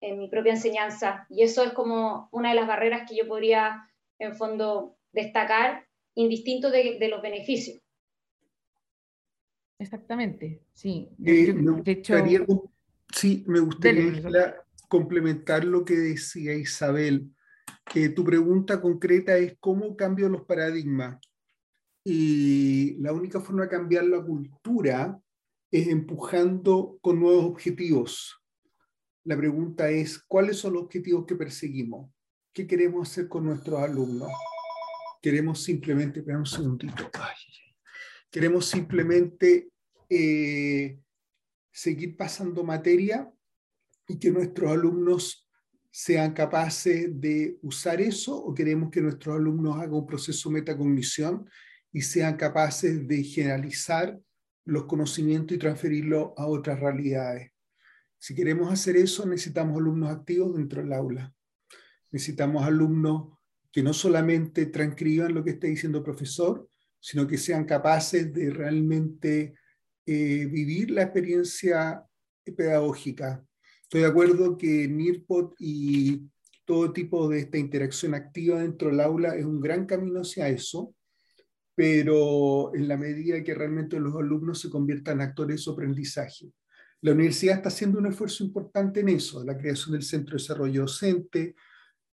en 0.01 0.19
mi 0.19 0.27
propia 0.27 0.51
enseñanza. 0.51 1.27
Y 1.29 1.43
eso 1.43 1.63
es 1.63 1.71
como 1.71 2.27
una 2.33 2.49
de 2.49 2.55
las 2.55 2.67
barreras 2.67 3.09
que 3.09 3.15
yo 3.15 3.25
podría, 3.25 3.87
en 4.19 4.35
fondo, 4.35 4.97
destacar, 5.13 5.87
indistinto 6.13 6.71
de 6.71 7.07
los 7.07 7.21
beneficios. 7.21 7.84
Exactamente, 9.77 10.63
sí. 10.73 11.09
Eh, 11.23 11.53
de 11.53 11.91
hecho, 11.91 12.15
sí, 13.13 13.43
me 13.47 13.59
gustaría 13.59 14.55
complementar 14.87 15.65
lo 15.65 15.83
que 15.83 15.95
decía 15.95 16.53
Isabel 16.53 17.29
que 17.85 18.09
tu 18.09 18.23
pregunta 18.23 18.81
concreta 18.81 19.37
es 19.37 19.57
cómo 19.59 19.95
cambio 19.95 20.29
los 20.29 20.43
paradigmas. 20.43 21.19
Y 22.03 22.95
la 22.99 23.13
única 23.13 23.39
forma 23.39 23.63
de 23.63 23.69
cambiar 23.69 24.05
la 24.05 24.23
cultura 24.23 25.19
es 25.71 25.87
empujando 25.87 26.97
con 27.01 27.19
nuevos 27.19 27.45
objetivos. 27.45 28.41
La 29.23 29.35
pregunta 29.35 29.89
es, 29.89 30.19
¿cuáles 30.19 30.57
son 30.57 30.73
los 30.73 30.83
objetivos 30.83 31.25
que 31.25 31.35
perseguimos? 31.35 32.11
¿Qué 32.53 32.67
queremos 32.67 33.09
hacer 33.09 33.27
con 33.27 33.45
nuestros 33.45 33.79
alumnos? 33.79 34.29
Queremos 35.21 35.63
simplemente, 35.63 36.19
espera 36.19 36.37
un 36.37 36.45
segundito, 36.45 37.09
queremos 38.35 38.65
simplemente 38.65 39.69
eh, 40.09 40.99
seguir 41.71 42.17
pasando 42.17 42.65
materia 42.65 43.31
y 44.09 44.19
que 44.19 44.29
nuestros 44.29 44.71
alumnos 44.71 45.49
sean 45.89 46.33
capaces 46.33 47.17
de 47.17 47.57
usar 47.61 48.01
eso 48.01 48.35
o 48.35 48.53
queremos 48.53 48.91
que 48.91 48.99
nuestros 48.99 49.37
alumnos 49.37 49.77
hagan 49.77 49.93
un 49.93 50.05
proceso 50.05 50.49
de 50.49 50.55
metacognición 50.55 51.49
y 51.93 52.01
sean 52.01 52.35
capaces 52.35 53.07
de 53.07 53.23
generalizar 53.23 54.19
los 54.65 54.83
conocimientos 54.83 55.55
y 55.55 55.59
transferirlos 55.59 56.31
a 56.35 56.45
otras 56.45 56.77
realidades. 56.77 57.53
Si 58.17 58.35
queremos 58.35 58.69
hacer 58.69 58.97
eso, 58.97 59.25
necesitamos 59.25 59.77
alumnos 59.77 60.11
activos 60.11 60.57
dentro 60.57 60.81
del 60.81 60.91
aula. 60.91 61.33
Necesitamos 62.11 62.65
alumnos 62.65 63.39
que 63.71 63.81
no 63.81 63.93
solamente 63.93 64.65
transcriban 64.65 65.33
lo 65.33 65.41
que 65.41 65.51
está 65.51 65.67
diciendo 65.67 65.99
el 65.99 66.03
profesor, 66.03 66.69
sino 67.05 67.27
que 67.27 67.37
sean 67.37 67.65
capaces 67.65 68.33
de 68.33 68.49
realmente 68.49 69.53
eh, 70.05 70.45
vivir 70.45 70.91
la 70.91 71.03
experiencia 71.03 72.03
pedagógica 72.55 73.45
Estoy 73.85 74.01
de 74.01 74.07
acuerdo 74.07 74.57
que 74.57 74.87
NIRPOT 74.87 75.55
y 75.59 76.27
todo 76.65 76.91
tipo 76.91 77.29
de 77.29 77.39
esta 77.39 77.59
interacción 77.59 78.15
activa 78.15 78.59
dentro 78.59 78.89
del 78.89 78.99
aula 78.99 79.35
es 79.35 79.45
un 79.45 79.61
gran 79.61 79.85
camino 79.85 80.21
hacia 80.21 80.49
eso, 80.49 80.95
pero 81.75 82.73
en 82.73 82.87
la 82.87 82.97
medida 82.97 83.43
que 83.43 83.53
realmente 83.53 83.99
los 83.99 84.15
alumnos 84.15 84.59
se 84.59 84.71
conviertan 84.71 85.21
en 85.21 85.27
actores 85.27 85.57
de 85.57 85.61
su 85.61 85.71
aprendizaje. 85.71 86.51
La 87.01 87.11
universidad 87.11 87.57
está 87.57 87.69
haciendo 87.69 87.99
un 87.99 88.07
esfuerzo 88.07 88.43
importante 88.43 89.01
en 89.01 89.09
eso, 89.09 89.43
la 89.43 89.55
creación 89.55 89.93
del 89.93 90.01
Centro 90.01 90.35
de 90.35 90.41
Desarrollo 90.41 90.81
Docente, 90.81 91.55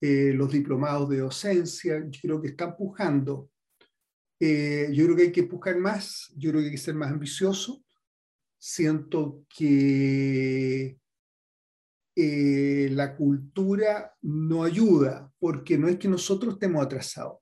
eh, 0.00 0.32
los 0.34 0.50
diplomados 0.50 1.08
de 1.08 1.18
docencia, 1.18 2.04
yo 2.10 2.20
creo 2.20 2.42
que 2.42 2.48
están 2.48 2.70
empujando. 2.70 3.48
Eh, 4.42 4.88
yo 4.92 5.04
creo 5.04 5.16
que 5.16 5.22
hay 5.24 5.32
que 5.32 5.40
empujar 5.40 5.76
más, 5.76 6.32
yo 6.34 6.50
creo 6.50 6.62
que 6.62 6.68
hay 6.68 6.72
que 6.72 6.78
ser 6.78 6.94
más 6.94 7.12
ambicioso, 7.12 7.84
siento 8.58 9.44
que 9.54 10.98
eh, 12.16 12.88
la 12.90 13.16
cultura 13.16 14.14
no 14.22 14.64
ayuda, 14.64 15.30
porque 15.38 15.76
no 15.76 15.88
es 15.88 15.98
que 15.98 16.08
nosotros 16.08 16.54
estemos 16.54 16.82
atrasados, 16.82 17.38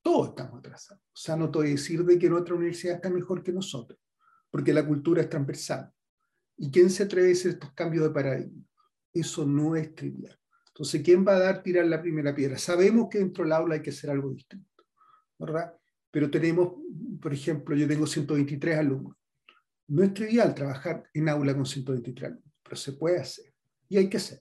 todos 0.00 0.28
estamos 0.28 0.60
atrasados. 0.60 1.02
O 1.02 1.16
sea, 1.16 1.34
no 1.34 1.50
te 1.50 1.58
voy 1.58 1.66
a 1.68 1.70
decir 1.70 2.04
de 2.04 2.16
que 2.16 2.30
otra 2.30 2.54
universidad 2.54 2.94
está 2.94 3.10
mejor 3.10 3.42
que 3.42 3.52
nosotros, 3.52 3.98
porque 4.48 4.72
la 4.72 4.86
cultura 4.86 5.22
es 5.22 5.28
transversal. 5.28 5.92
¿Y 6.56 6.70
quién 6.70 6.90
se 6.90 7.02
atreve 7.02 7.30
a 7.30 7.32
hacer 7.32 7.52
estos 7.52 7.72
cambios 7.72 8.04
de 8.04 8.10
paradigma? 8.10 8.64
Eso 9.12 9.44
no 9.44 9.74
es 9.74 9.94
trivial. 9.96 10.38
Entonces, 10.68 11.02
¿quién 11.02 11.26
va 11.26 11.36
a 11.36 11.40
dar 11.40 11.62
tirar 11.62 11.86
la 11.86 12.00
primera 12.00 12.34
piedra? 12.34 12.56
Sabemos 12.56 13.08
que 13.10 13.18
dentro 13.18 13.42
del 13.42 13.52
aula 13.52 13.74
hay 13.74 13.82
que 13.82 13.90
hacer 13.90 14.10
algo 14.10 14.30
distinto, 14.30 14.84
¿verdad? 15.38 15.74
Pero 16.16 16.30
tenemos, 16.30 16.72
por 17.20 17.34
ejemplo, 17.34 17.76
yo 17.76 17.86
tengo 17.86 18.06
123 18.06 18.78
alumnos. 18.78 19.18
No 19.86 20.02
es 20.02 20.14
trivial 20.14 20.54
trabajar 20.54 21.04
en 21.12 21.28
aula 21.28 21.54
con 21.54 21.66
123 21.66 22.28
alumnos, 22.30 22.54
pero 22.62 22.76
se 22.76 22.92
puede 22.94 23.20
hacer 23.20 23.52
y 23.86 23.98
hay 23.98 24.08
que 24.08 24.16
hacer. 24.16 24.40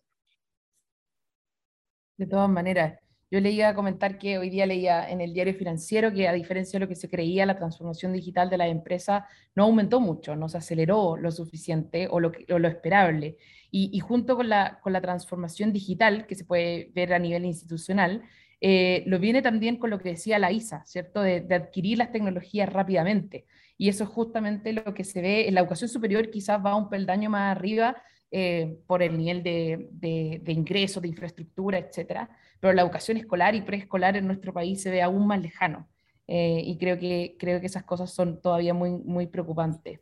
De 2.15 2.27
todas 2.27 2.49
maneras, 2.49 2.97
yo 3.29 3.41
le 3.41 3.51
iba 3.51 3.67
a 3.67 3.75
comentar 3.75 4.17
que 4.17 4.37
hoy 4.37 4.49
día 4.49 4.65
leía 4.65 5.09
en 5.09 5.19
el 5.19 5.33
diario 5.33 5.53
financiero 5.53 6.13
que 6.13 6.29
a 6.29 6.31
diferencia 6.31 6.79
de 6.79 6.85
lo 6.85 6.87
que 6.87 6.95
se 6.95 7.09
creía, 7.09 7.45
la 7.45 7.57
transformación 7.57 8.13
digital 8.13 8.49
de 8.49 8.57
la 8.57 8.69
empresa 8.69 9.27
no 9.53 9.65
aumentó 9.65 9.99
mucho, 9.99 10.37
no 10.37 10.47
se 10.47 10.59
aceleró 10.59 11.17
lo 11.17 11.29
suficiente 11.29 12.07
o 12.09 12.21
lo, 12.21 12.31
lo 12.47 12.67
esperable. 12.69 13.35
Y, 13.69 13.99
junto 13.99 14.37
con 14.37 14.47
la, 14.47 14.79
con 14.81 14.93
la 14.93 15.01
transformación 15.01 15.73
digital 15.73 16.25
que 16.25 16.35
se 16.35 16.45
puede 16.45 16.93
ver 16.95 17.13
a 17.13 17.19
nivel 17.19 17.43
institucional, 17.43 18.23
eh, 18.61 19.03
lo 19.05 19.19
viene 19.19 19.41
también 19.41 19.77
con 19.77 19.89
lo 19.89 19.99
que 19.99 20.09
decía 20.09 20.39
la 20.39 20.51
ISA, 20.51 20.83
¿cierto? 20.85 21.21
De, 21.21 21.41
de, 21.41 21.55
adquirir 21.55 21.97
las 21.97 22.11
tecnologías 22.11 22.71
rápidamente. 22.71 23.45
Y 23.77 23.89
eso 23.89 24.03
es 24.05 24.09
justamente 24.09 24.73
lo 24.73 24.93
que 24.93 25.03
se 25.03 25.21
ve 25.21 25.47
en 25.47 25.55
la 25.55 25.61
educación 25.61 25.89
superior, 25.89 26.29
quizás 26.29 26.63
va 26.65 26.75
un 26.75 26.89
peldaño 26.89 27.29
más 27.29 27.55
arriba 27.55 27.95
eh, 28.37 28.79
por 28.87 29.01
el 29.01 29.17
nivel 29.17 29.43
de, 29.43 29.87
de, 29.91 30.51
ingresos, 30.51 31.01
de 31.01 31.07
infraestructura, 31.07 31.77
etcétera, 31.77 32.29
pero 32.59 32.73
la 32.73 32.81
educación 32.81 33.15
escolar 33.15 33.55
y 33.55 33.61
preescolar 33.61 34.17
en 34.17 34.27
nuestro 34.27 34.51
país 34.51 34.81
se 34.81 34.89
ve 34.91 35.01
aún 35.01 35.25
más 35.27 35.41
lejano. 35.41 35.87
Eh, 36.27 36.61
y 36.65 36.77
creo 36.77 36.97
que, 36.97 37.37
creo 37.39 37.61
que 37.61 37.67
esas 37.67 37.83
cosas 37.83 38.11
son 38.11 38.41
todavía 38.41 38.73
muy, 38.73 38.89
muy 38.89 39.27
preocupantes. 39.27 40.01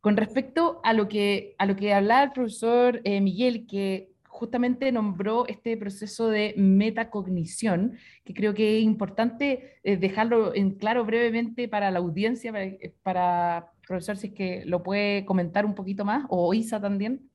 Con 0.00 0.16
respecto 0.16 0.80
a 0.84 0.94
lo 0.94 1.08
que, 1.08 1.54
a 1.58 1.66
lo 1.66 1.76
que 1.76 1.92
hablaba 1.92 2.22
el 2.22 2.32
profesor 2.32 3.02
eh, 3.04 3.20
Miguel, 3.20 3.66
que 3.66 4.09
justamente 4.30 4.92
nombró 4.92 5.46
este 5.46 5.76
proceso 5.76 6.28
de 6.28 6.54
metacognición, 6.56 7.98
que 8.24 8.32
creo 8.32 8.54
que 8.54 8.78
es 8.78 8.84
importante 8.84 9.80
dejarlo 9.84 10.54
en 10.54 10.76
claro 10.76 11.04
brevemente 11.04 11.68
para 11.68 11.90
la 11.90 11.98
audiencia, 11.98 12.52
para, 12.52 12.70
para, 13.02 13.72
profesor, 13.86 14.16
si 14.16 14.28
es 14.28 14.32
que 14.32 14.62
lo 14.64 14.82
puede 14.82 15.24
comentar 15.24 15.66
un 15.66 15.74
poquito 15.74 16.04
más, 16.04 16.24
o 16.28 16.54
Isa 16.54 16.80
también. 16.80 17.30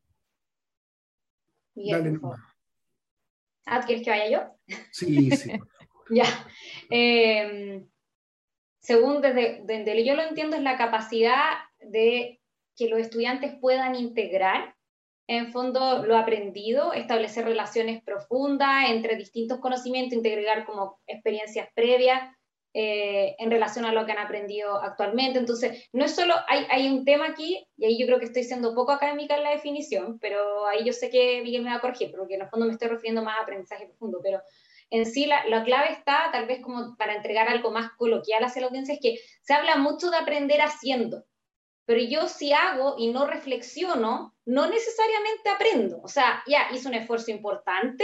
Dale, 1.76 2.18
Ah, 3.66 3.82
¿quieres 3.86 4.04
que 4.04 4.12
vaya 4.12 4.30
yo? 4.30 4.76
Sí, 4.92 5.32
sí. 5.32 5.52
ya. 6.10 6.26
Em, 6.90 7.88
según 8.80 9.22
desde, 9.22 9.64
desde 9.66 10.06
yo 10.06 10.16
lo 10.16 10.22
entiendo, 10.22 10.56
es 10.56 10.62
la 10.62 10.78
capacidad 10.78 11.58
de 11.80 12.40
que 12.76 12.90
los 12.90 13.00
estudiantes 13.00 13.56
puedan 13.60 13.96
integrar 13.96 14.75
en 15.28 15.52
fondo 15.52 16.06
lo 16.06 16.18
aprendido, 16.18 16.94
establecer 16.94 17.46
relaciones 17.46 18.04
profundas 18.04 18.90
entre 18.90 19.16
distintos 19.16 19.60
conocimientos, 19.60 20.18
integrar 20.18 20.66
como 20.66 21.00
experiencias 21.08 21.68
previas 21.74 22.22
eh, 22.78 23.36
en 23.40 23.50
relación 23.50 23.86
a 23.86 23.94
lo 23.94 24.06
que 24.06 24.12
han 24.12 24.20
aprendido 24.20 24.82
actualmente. 24.82 25.40
Entonces, 25.40 25.88
no 25.94 26.04
es 26.04 26.14
solo, 26.14 26.34
hay, 26.48 26.90
un 26.90 27.06
tema 27.06 27.30
aquí, 27.30 27.66
y 27.78 27.86
ahí 27.86 27.98
yo 27.98 28.06
creo 28.06 28.20
que 28.20 28.26
estoy 28.26 28.44
siendo 28.44 28.76
poco 28.76 28.92
académica 28.92 29.36
en 29.36 29.44
la 29.44 29.52
definición, 29.52 30.20
pero 30.20 30.68
ahí 30.68 30.84
yo 30.84 30.94
sé 30.94 31.10
que 31.10 31.42
Miguel 31.42 31.64
me 31.64 31.70
va 31.70 31.78
a 31.78 31.82
corregir, 31.82 32.12
porque 32.12 32.36
en 32.36 32.42
el 32.42 32.50
fondo 32.50 32.66
me 32.66 32.74
estoy 32.74 32.90
refiriendo 32.90 33.24
más 33.24 33.40
a 33.40 33.44
aprendizaje 33.44 33.88
profundo, 33.88 34.20
pero 34.22 34.42
en 34.90 35.06
sí 35.06 35.26
la, 35.26 35.46
la, 35.48 35.64
clave 35.64 35.94
está, 35.94 36.30
tal 36.32 36.48
vez 36.48 36.60
como 36.62 36.96
para 36.98 37.16
entregar 37.16 37.48
algo 37.48 37.72
más 37.72 37.92
coloquial 37.94 38.44
hacia 38.44 38.62
la 38.62 38.68
audiencia, 38.68 38.94
es 38.94 39.00
que 39.02 39.20
se 39.42 39.54
habla 39.54 39.78
mucho 39.78 40.12
de 40.12 40.18
aprender 40.18 40.62
haciendo, 40.62 41.24
pero 41.86 42.02
yo 42.02 42.28
si 42.28 42.52
hago 42.52 42.96
y 42.98 43.12
no 43.12 43.28
reflexiono, 43.28 44.36
no 44.46 44.68
necesariamente 44.68 45.50
aprendo. 45.50 46.02
O 46.02 46.08
sea, 46.08 46.44
ya 46.48 46.68
hice 46.74 46.88
un 46.88 46.96
esfuerzo 46.96 47.32
importante, 47.32 48.04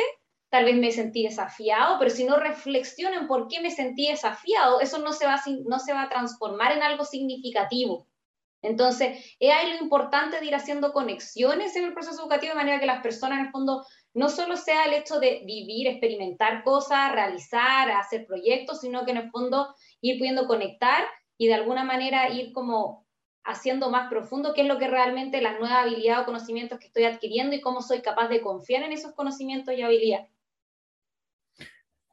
tal 0.50 0.66
vez 0.66 0.76
me 0.76 0.92
sentí 0.92 1.24
desafiado, 1.24 1.98
pero 1.98 2.12
si 2.12 2.24
no 2.24 2.38
reflexionan 2.38 3.28
por 3.28 3.48
qué 3.48 3.62
me 3.62 3.72
sentí 3.72 4.08
desafiado, 4.08 4.82
eso 4.82 5.00
no 5.00 5.14
se 5.14 5.26
va 5.26 5.36
a, 5.36 5.44
no 5.66 5.80
se 5.80 5.94
va 5.94 6.04
a 6.04 6.10
transformar 6.10 6.74
en 6.74 6.84
algo 6.84 7.06
significativo. 7.06 8.08
Entonces, 8.64 9.36
es 9.40 9.52
ahí 9.52 9.72
lo 9.72 9.84
importante 9.84 10.40
de 10.40 10.46
ir 10.46 10.54
haciendo 10.54 10.94
conexiones 10.94 11.76
en 11.76 11.86
el 11.86 11.94
proceso 11.94 12.22
educativo 12.22 12.52
de 12.52 12.60
manera 12.60 12.80
que 12.80 12.86
las 12.86 13.02
personas 13.02 13.40
en 13.40 13.46
el 13.46 13.52
fondo 13.52 13.84
no 14.14 14.30
solo 14.30 14.56
sea 14.56 14.86
el 14.86 14.94
hecho 14.94 15.20
de 15.20 15.42
vivir, 15.46 15.88
experimentar 15.88 16.64
cosas, 16.64 17.12
realizar, 17.12 17.90
hacer 17.90 18.28
proyectos, 18.28 18.82
sino 18.82 19.04
que 19.04 19.12
en 19.12 19.18
el 19.18 19.32
fondo 19.32 19.74
ir 20.02 20.20
pudiendo 20.20 20.46
conectar 20.46 21.06
y 21.38 21.48
de 21.48 21.56
alguna 21.56 21.84
manera 21.84 22.30
ir 22.30 22.54
como 22.54 23.08
haciendo 23.44 23.90
más 23.90 24.10
profundo 24.10 24.54
qué 24.54 24.62
es 24.62 24.68
lo 24.68 24.78
que 24.78 24.88
realmente 24.88 25.42
la 25.42 25.58
nueva 25.58 25.82
habilidad 25.82 26.22
o 26.22 26.26
conocimientos 26.26 26.80
que 26.80 26.88
estoy 26.88 27.04
adquiriendo 27.04 27.56
y 27.56 27.62
cómo 27.62 27.82
soy 27.82 28.02
capaz 28.02 28.28
de 28.28 28.42
confiar 28.42 28.84
en 28.84 28.92
esos 28.92 29.14
conocimientos 29.14 29.74
y 29.74 29.82
habilidades. 29.82 30.30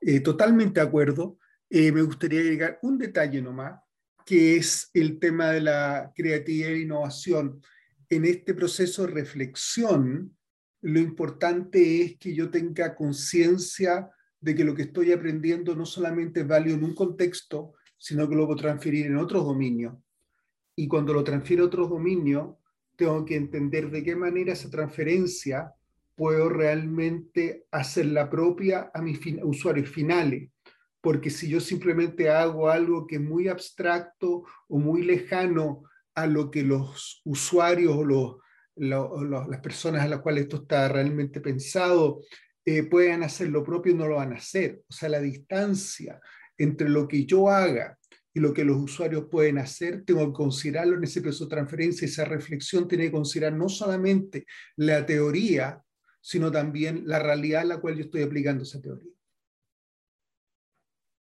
Eh, 0.00 0.20
totalmente 0.20 0.80
de 0.80 0.86
acuerdo. 0.86 1.38
Eh, 1.68 1.92
me 1.92 2.02
gustaría 2.02 2.40
agregar 2.40 2.78
un 2.82 2.98
detalle 2.98 3.42
nomás, 3.42 3.80
que 4.24 4.56
es 4.56 4.90
el 4.94 5.18
tema 5.18 5.50
de 5.50 5.60
la 5.60 6.12
creatividad 6.14 6.70
e 6.70 6.80
innovación. 6.80 7.60
En 8.08 8.24
este 8.24 8.54
proceso 8.54 9.06
de 9.06 9.12
reflexión, 9.12 10.34
lo 10.80 11.00
importante 11.00 12.02
es 12.02 12.18
que 12.18 12.34
yo 12.34 12.50
tenga 12.50 12.94
conciencia 12.94 14.10
de 14.40 14.54
que 14.54 14.64
lo 14.64 14.74
que 14.74 14.82
estoy 14.82 15.12
aprendiendo 15.12 15.74
no 15.74 15.84
solamente 15.84 16.40
es 16.40 16.48
válido 16.48 16.76
en 16.76 16.84
un 16.84 16.94
contexto, 16.94 17.74
sino 17.98 18.28
que 18.28 18.36
lo 18.36 18.46
puedo 18.46 18.60
transferir 18.60 19.06
en 19.06 19.16
otros 19.16 19.44
dominios. 19.44 19.94
Y 20.78 20.86
cuando 20.86 21.12
lo 21.12 21.24
transfiero 21.24 21.64
a 21.64 21.66
otros 21.66 21.90
dominios, 21.90 22.54
tengo 22.94 23.24
que 23.24 23.34
entender 23.34 23.90
de 23.90 24.04
qué 24.04 24.14
manera 24.14 24.52
esa 24.52 24.70
transferencia 24.70 25.72
puedo 26.14 26.48
realmente 26.48 27.66
hacerla 27.72 28.30
propia 28.30 28.88
a 28.94 29.02
mis 29.02 29.18
usuarios 29.42 29.88
finales. 29.88 30.52
Porque 31.00 31.30
si 31.30 31.48
yo 31.48 31.58
simplemente 31.58 32.30
hago 32.30 32.70
algo 32.70 33.08
que 33.08 33.16
es 33.16 33.20
muy 33.20 33.48
abstracto 33.48 34.44
o 34.68 34.78
muy 34.78 35.02
lejano 35.02 35.82
a 36.14 36.28
lo 36.28 36.48
que 36.48 36.62
los 36.62 37.22
usuarios 37.24 37.96
o 37.96 38.04
los, 38.04 38.36
las 38.76 39.60
personas 39.60 40.04
a 40.04 40.08
las 40.08 40.20
cuales 40.20 40.44
esto 40.44 40.58
está 40.58 40.86
realmente 40.86 41.40
pensado 41.40 42.20
eh, 42.64 42.84
puedan 42.84 43.24
hacer 43.24 43.48
lo 43.48 43.64
propio, 43.64 43.96
no 43.96 44.06
lo 44.06 44.14
van 44.14 44.32
a 44.32 44.36
hacer. 44.36 44.80
O 44.88 44.92
sea, 44.92 45.08
la 45.08 45.18
distancia 45.18 46.20
entre 46.56 46.88
lo 46.88 47.08
que 47.08 47.26
yo 47.26 47.48
haga 47.48 47.97
lo 48.38 48.52
que 48.52 48.64
los 48.64 48.76
usuarios 48.76 49.26
pueden 49.30 49.58
hacer, 49.58 50.04
tengo 50.04 50.26
que 50.26 50.36
considerarlo 50.36 50.96
en 50.96 51.04
ese 51.04 51.20
proceso 51.20 51.44
de 51.44 51.50
transferencia, 51.50 52.06
esa 52.06 52.24
reflexión 52.24 52.88
tiene 52.88 53.04
que 53.04 53.12
considerar 53.12 53.52
no 53.52 53.68
solamente 53.68 54.46
la 54.76 55.04
teoría, 55.04 55.82
sino 56.20 56.50
también 56.50 57.02
la 57.06 57.18
realidad 57.18 57.62
en 57.62 57.68
la 57.68 57.80
cual 57.80 57.96
yo 57.96 58.02
estoy 58.02 58.22
aplicando 58.22 58.64
esa 58.64 58.80
teoría. 58.80 59.12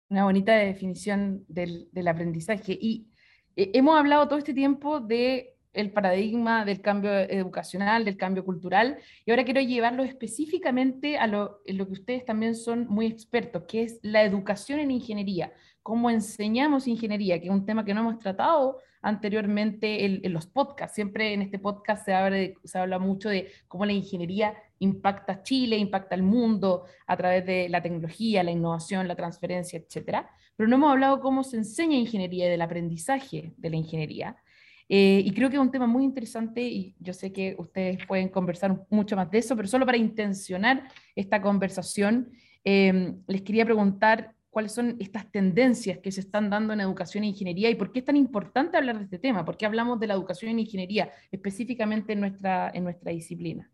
Una 0.10 0.24
bonita 0.24 0.56
definición 0.56 1.46
del, 1.48 1.89
aprendizaje. 2.08 2.77
Y 2.79 3.08
eh, 3.56 3.72
hemos 3.75 3.98
hablado 3.98 4.27
todo 4.27 4.39
este 4.39 4.56
tiempo 4.56 5.00
de 5.00 5.56
paradigma 5.94 6.65
del 6.65 6.82
cambio 6.82 7.12
educacional, 7.12 8.03
del 8.03 8.18
cambio 8.18 8.44
cultural, 8.44 8.98
y 9.25 9.32
ahora 9.32 9.46
quiero 9.46 9.62
llevarlo 9.62 10.03
específicamente 10.03 11.18
a 11.18 11.27
lo, 11.27 11.62
lo 11.65 11.86
que 11.86 11.94
ustedes 11.94 12.25
también 12.25 12.56
son 12.56 12.88
muy 12.88 13.06
expertos, 13.06 13.63
que 13.68 13.84
es 13.84 14.00
la 14.01 14.24
educación 14.24 14.79
en 14.79 14.91
ingeniería, 14.91 15.53
cómo 15.89 16.12
enseñamos 16.12 16.88
ingeniería, 16.88 17.39
que 17.39 17.48
es 17.48 17.51
un 17.51 17.65
tema 17.65 17.84
que 17.84 17.96
no 17.96 18.01
hemos 18.01 18.19
tratado 18.19 18.77
anteriormente 19.01 20.05
en, 20.05 20.31
los 20.31 20.46
podcasts. 20.46 20.93
Siempre 20.93 21.34
en 21.34 21.41
este 21.41 21.58
podcast 21.58 22.05
se 22.05 22.13
habla, 22.13 23.00
mucho 23.00 23.27
de 23.27 23.50
cómo 23.67 23.88
la 23.88 23.93
ingeniería 23.93 24.53
impacta 24.77 25.41
Chile, 25.41 25.77
impacta 25.77 26.13
el 26.13 26.22
mundo 26.22 26.86
a 27.08 27.17
través 27.17 27.43
de 27.43 27.69
la 27.69 27.81
tecnología, 27.81 28.43
la 28.43 28.51
innovación, 28.51 29.08
la 29.08 29.15
transferencia, 29.15 29.79
etc. 29.79 30.27
Pero 30.55 30.69
no 30.69 30.75
hemos 30.75 30.91
hablado 30.91 31.22
cómo 31.22 31.43
se 31.43 31.58
enseña 31.58 31.98
ingeniería 31.98 32.46
y 32.46 32.51
del 32.51 32.62
aprendizaje 32.62 33.53
de 33.58 33.69
la 33.72 33.75
ingeniería. 33.75 34.36
Eh, 34.88 35.24
y 35.25 35.31
creo 35.31 35.50
que 35.50 35.55
es 35.55 35.62
un 35.62 35.72
tema 35.72 35.88
muy 35.88 36.03
interesante 36.03 36.62
y 36.62 36.96
yo 37.00 37.13
sé 37.13 37.34
que 37.34 37.55
ustedes 37.58 37.98
pueden 38.05 38.29
conversar 38.29 38.79
mucho 38.91 39.15
más 39.15 39.31
de 39.31 39.39
eso, 39.39 39.55
pero 39.55 39.67
solo 39.67 39.88
para 39.88 39.98
intencionar 39.98 40.88
esta 41.15 41.41
conversación, 41.41 42.29
eh, 42.63 43.15
les 43.25 43.41
quería 43.41 43.65
preguntar 43.65 44.36
cuáles 44.50 44.74
son 44.74 44.98
estas 45.00 45.32
tendencias 45.32 46.00
que 46.00 46.12
se 46.12 46.22
están 46.22 46.50
dando 46.50 46.74
en 46.74 46.82
educación 46.82 47.24
e 47.24 47.27
ingeniería 47.27 47.70
y 47.70 47.75
por 47.75 47.91
qué 47.91 48.00
es 48.00 48.06
tan 48.06 48.15
importante 48.15 48.77
hablar 48.77 48.98
de 48.98 49.03
este 49.03 49.20
tema, 49.20 49.46
por 49.46 49.58
qué 49.58 49.65
hablamos 49.65 50.00
de 50.00 50.08
la 50.08 50.15
educación 50.15 50.51
en 50.51 50.60
ingeniería 50.60 51.12
específicamente 51.32 52.13
en 52.13 52.22
nuestra, 52.22 52.72
en 52.74 52.84
nuestra 52.84 53.12
disciplina. 53.12 53.72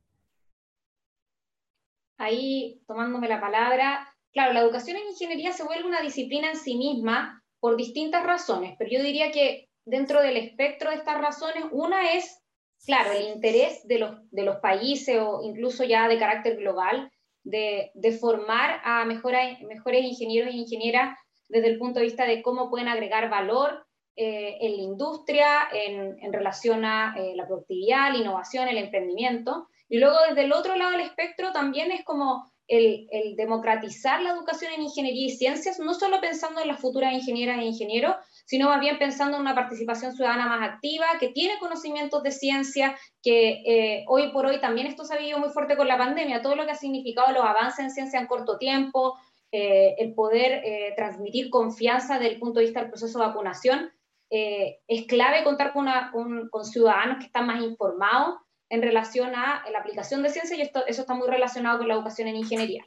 Ahí, 2.18 2.82
tomándome 2.88 3.28
la 3.28 3.42
palabra, 3.42 4.08
claro, 4.32 4.54
la 4.54 4.62
educación 4.62 4.98
en 4.98 5.08
ingeniería 5.10 5.52
se 5.52 5.64
vuelve 5.64 5.88
una 5.88 6.02
disciplina 6.02 6.50
en 6.50 6.58
sí 6.58 6.78
misma 6.78 7.44
por 7.60 7.78
distintas 7.78 8.24
razones, 8.24 8.76
pero 8.78 8.90
yo 8.92 9.04
diría 9.04 9.32
que 9.32 9.70
dentro 9.86 10.22
del 10.22 10.38
espectro 10.38 10.90
de 10.90 10.98
estas 10.98 11.20
razones, 11.20 11.66
una 11.72 12.14
es 12.14 12.42
claro, 12.86 13.12
el 13.12 13.30
interés 13.30 13.86
de 13.88 14.00
los, 14.00 14.18
de 14.32 14.44
los 14.44 14.58
países 14.58 15.18
o 15.20 15.42
incluso 15.44 15.84
ya 15.84 16.08
de 16.08 16.20
carácter 16.20 16.58
global 16.58 17.12
de, 17.46 18.18
formar 18.20 18.82
a 18.84 19.06
mejores, 19.06 19.62
mejores 19.62 20.04
ingenieros 20.04 20.54
e 20.54 20.58
ingenieras 20.58 21.18
desde 21.48 21.68
el 21.68 21.78
punto 21.78 22.00
de 22.00 22.06
vista 22.06 22.26
de 22.26 22.42
cómo 22.42 22.70
pueden 22.70 22.88
agregar 22.88 23.30
valor 23.30 23.86
eh, 24.16 24.58
en 24.62 24.78
la 24.78 24.84
industria, 24.84 25.48
en, 25.72 26.18
en 26.20 26.34
relación 26.34 26.84
a 26.86 27.16
eh, 27.18 27.34
la 27.36 27.46
productividad, 27.46 28.12
la 28.12 28.18
innovación, 28.18 28.68
el 28.68 28.78
emprendimiento. 28.78 29.68
Y 29.88 30.00
luego 30.00 30.18
desde 30.28 30.46
el 30.46 30.54
otro 30.54 30.76
lado 30.76 30.92
del 30.92 31.02
espectro 31.02 31.52
también 31.52 31.92
es 31.92 32.04
como 32.04 32.52
el, 32.68 33.36
democratizar 33.36 34.22
la 34.22 34.32
educación 34.32 34.72
en 34.74 34.84
ingeniería 34.84 35.28
y 35.28 35.38
ciencias, 35.38 35.80
no 35.80 35.94
solo 35.94 36.20
pensando 36.22 36.62
en 36.62 36.68
las 36.68 36.80
futuras 36.80 37.14
ingenieras 37.14 37.60
e 37.60 37.66
ingenieros, 37.66 38.16
sino 38.46 38.70
más 38.70 38.80
bien 38.80 38.98
pensando 38.98 39.38
en 39.38 39.42
una 39.42 39.56
participación 39.56 40.14
ciudadana 40.14 40.48
más 40.48 40.70
activa, 40.70 41.06
que 41.20 41.30
tiene 41.30 41.60
conocimientos 41.60 42.24
de 42.24 42.32
ciencia, 42.32 42.98
que 43.22 43.62
eh, 43.66 44.06
hoy 44.08 44.32
por 44.32 44.46
hoy 44.46 44.60
también 44.60 44.88
esto 44.88 45.04
se 45.04 45.14
ha 45.14 45.18
vivido 45.18 45.40
muy 45.40 45.50
fuerte 45.50 45.78
con 45.78 45.88
la 45.88 45.98
pandemia, 45.98 46.42
todo 46.42 46.56
lo 46.56 46.66
que 46.66 46.72
ha 46.72 46.76
significado 46.76 47.32
los 47.34 47.44
avances 47.44 47.86
en 47.86 47.92
ciencia 47.92 48.20
en 48.20 48.28
corto 48.28 48.58
tiempo, 48.58 49.16
eh, 49.52 49.96
el 50.00 50.14
poder 50.14 50.64
eh, 50.66 50.94
transmitir 50.96 51.50
confianza 51.50 52.16
desde 52.16 52.34
el 52.34 52.40
punto 52.40 52.60
de 52.60 52.66
vista 52.66 52.82
del 52.82 52.90
proceso 52.90 53.20
de 53.20 53.26
vacunación, 53.28 53.92
es 54.28 55.06
clave 55.06 55.46
contar 55.46 55.72
con, 55.72 56.66
ciudadanos 56.66 57.20
que 57.20 57.28
están 57.28 57.46
más 57.46 57.64
informados 57.64 58.36
en 58.70 58.82
relación 58.82 59.36
a 59.36 59.64
la 59.72 59.80
aplicación 59.80 60.24
de 60.24 60.30
ciencia 60.30 60.58
y 60.58 60.62
esto, 60.62 60.86
eso 60.88 61.02
está 61.02 61.14
muy 61.14 61.28
relacionado 61.28 61.80
con 61.80 61.88
la 61.88 61.96
educación 61.96 62.28
en 62.28 62.38
ingeniería. 62.38 62.86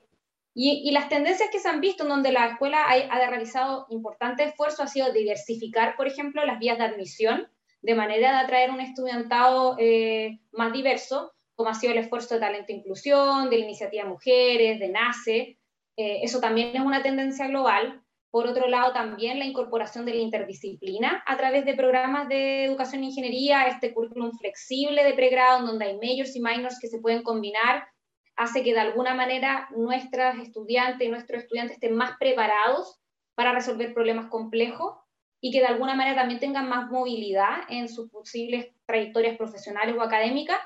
Y, 0.54 0.90
las 0.90 1.08
tendencias 1.08 1.50
que 1.52 1.60
se 1.60 1.68
han 1.68 1.80
visto 1.80 2.02
en 2.02 2.08
donde 2.08 2.32
la 2.32 2.46
escuela 2.46 2.84
ha, 2.84 2.94
ha 2.94 3.30
realizado 3.30 3.86
importante 3.90 4.42
esfuerzo 4.42 4.82
ha 4.82 4.88
sido 4.88 5.12
diversificar, 5.12 5.94
por 5.96 6.08
ejemplo, 6.08 6.44
las 6.44 6.58
vías 6.58 6.78
de 6.78 6.84
admisión 6.84 7.48
de 7.82 7.94
manera 7.94 8.32
de 8.32 8.38
atraer 8.38 8.70
un 8.70 8.80
estudiantado 8.80 9.76
eh, 9.78 10.40
más 10.52 10.72
diverso, 10.72 11.32
como 11.54 11.70
ha 11.70 11.74
sido 11.74 11.92
el 11.92 11.98
esfuerzo 11.98 12.34
de 12.34 12.40
talento 12.40 12.72
e 12.72 12.76
inclusión, 12.76 13.50
de 13.50 13.58
la 13.58 13.64
iniciativa 13.64 14.04
Mujeres, 14.04 14.78
de 14.78 14.88
NACE. 14.88 15.58
Eh, 15.96 16.20
eso 16.22 16.40
también 16.40 16.74
es 16.74 16.80
una 16.80 17.02
tendencia 17.02 17.46
global. 17.48 18.02
Por 18.30 18.46
otro 18.46 18.68
lado, 18.68 18.92
también 18.92 19.38
la 19.38 19.46
incorporación 19.46 20.04
de 20.04 20.14
la 20.14 20.20
interdisciplina 20.20 21.22
a 21.26 21.36
través 21.36 21.64
de 21.64 21.74
programas 21.74 22.28
de 22.28 22.64
educación 22.64 23.02
e 23.02 23.06
ingeniería, 23.06 23.62
este 23.68 23.94
currículum 23.94 24.32
flexible 24.38 25.02
de 25.02 25.14
pregrado, 25.14 25.66
donde 25.66 25.86
hay 25.86 25.94
majors 25.94 26.36
y 26.36 26.40
minors 26.40 26.78
que 26.78 26.88
se 26.88 27.00
pueden 27.00 27.22
combinar, 27.22 27.88
hace 28.36 28.62
que 28.62 28.74
de 28.74 28.80
alguna 28.80 29.14
manera 29.14 29.68
nuestras 29.74 30.38
estudiantes 30.38 31.08
nuestros 31.10 31.42
estudiantes 31.42 31.76
estén 31.76 31.96
más 31.96 32.16
preparados 32.18 33.00
para 33.34 33.52
resolver 33.52 33.94
problemas 33.94 34.26
complejos 34.26 34.94
y 35.40 35.50
que 35.50 35.60
de 35.60 35.66
alguna 35.66 35.94
manera 35.94 36.16
también 36.16 36.40
tengan 36.40 36.68
más 36.68 36.90
movilidad 36.90 37.62
en 37.68 37.88
sus 37.88 38.10
posibles 38.10 38.68
trayectorias 38.86 39.36
profesionales 39.36 39.96
o 39.96 40.02
académicas 40.02 40.58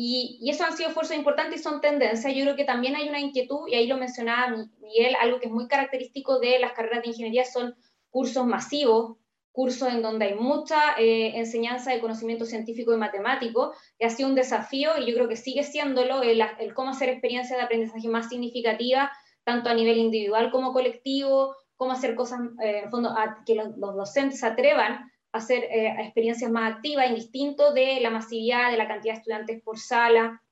y, 0.00 0.38
y, 0.40 0.50
eso 0.50 0.64
han 0.64 0.76
sido 0.76 0.90
esfuerzos 0.90 1.16
importantes 1.16 1.58
y 1.58 1.62
son 1.62 1.80
tendencias. 1.80 2.32
Yo 2.32 2.44
creo 2.44 2.54
que 2.54 2.64
también 2.64 2.94
hay 2.94 3.08
una 3.08 3.18
inquietud, 3.18 3.66
y 3.66 3.74
ahí 3.74 3.88
lo 3.88 3.96
mencionaba 3.96 4.56
Miguel, 4.80 5.16
algo 5.20 5.40
que 5.40 5.46
es 5.46 5.52
muy 5.52 5.66
característico 5.66 6.38
de 6.38 6.60
las 6.60 6.72
carreras 6.72 7.02
de 7.02 7.08
ingeniería 7.08 7.44
son 7.44 7.74
cursos 8.08 8.46
masivos, 8.46 9.16
cursos 9.50 9.88
en 9.88 10.00
donde 10.00 10.26
hay 10.26 10.34
mucha 10.36 10.94
eh, 10.98 11.36
enseñanza 11.36 11.90
de 11.90 12.00
conocimiento 12.00 12.44
científico 12.44 12.94
y 12.94 12.96
matemático, 12.96 13.72
que 13.98 14.06
ha 14.06 14.10
sido 14.10 14.28
un 14.28 14.36
desafío 14.36 14.92
y 14.98 15.06
yo 15.10 15.14
creo 15.14 15.28
que 15.28 15.34
sigue 15.34 15.64
siéndolo 15.64 16.22
el, 16.22 16.40
el 16.60 16.74
cómo 16.74 16.90
hacer 16.90 17.08
experiencias 17.08 17.58
de 17.58 17.64
aprendizaje 17.64 18.06
más 18.06 18.28
significativas, 18.28 19.10
tanto 19.42 19.68
a 19.68 19.74
nivel 19.74 19.96
individual 19.96 20.52
como 20.52 20.72
colectivo, 20.72 21.56
cómo 21.74 21.90
hacer 21.90 22.14
cosas, 22.14 22.38
eh, 22.62 22.82
en 22.84 22.90
fondo, 22.92 23.10
a, 23.10 23.42
que 23.44 23.56
los, 23.56 23.76
los 23.76 23.96
docentes 23.96 24.44
atrevan 24.44 25.10
hacer 25.32 25.64
eh, 25.64 25.94
experiencias 26.00 26.50
más 26.50 26.74
activas, 26.74 27.08
indistinto 27.08 27.72
de 27.72 28.00
la 28.00 28.10
masividad, 28.10 28.70
de 28.70 28.78
la 28.78 28.88
cantidad 28.88 29.14
de 29.14 29.18
estudiantes 29.18 29.62
por 29.62 29.78
sala, 29.78 30.42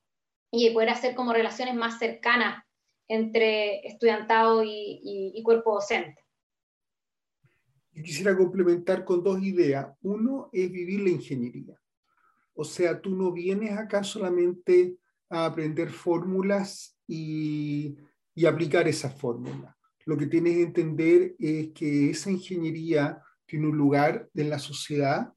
y 0.51 0.71
poder 0.71 0.91
hacer 0.91 1.15
como 1.15 1.33
relaciones 1.33 1.75
más 1.75 1.99
cercanas 1.99 2.65
entre 3.09 3.87
estudiantado 3.87 4.63
y, 4.65 5.41
cuerpo 5.45 5.75
docente. 5.75 6.25
Yo 7.93 8.03
quisiera 8.03 8.37
complementar 8.37 9.05
con 9.05 9.23
dos 9.23 9.43
ideas. 9.43 9.89
Uno 10.03 10.51
es 10.53 10.71
vivir 10.71 11.01
la 11.01 11.11
ingeniería. 11.11 11.81
O 12.55 12.65
sea, 12.65 13.01
tú 13.01 13.15
no 13.15 13.33
vienes 13.33 13.73
acá 13.79 14.03
solamente 14.03 14.97
a 15.29 15.47
aprender 15.47 15.91
fórmulas 15.91 16.99
y, 17.07 17.97
y 18.35 18.47
aplicar 18.47 18.89
esas 18.89 19.15
fórmulas. 19.15 19.75
Lo 20.05 20.17
que 20.17 20.27
tienes 20.27 20.55
que 20.55 20.63
entender 20.63 21.37
es 21.39 21.73
que 21.73 22.11
esa 22.11 22.31
ingeniería 22.31 23.21
tiene 23.47 23.69
un 23.69 23.77
lugar 23.77 24.29
en 24.35 24.51
la 24.51 24.59
sociedad 24.59 25.33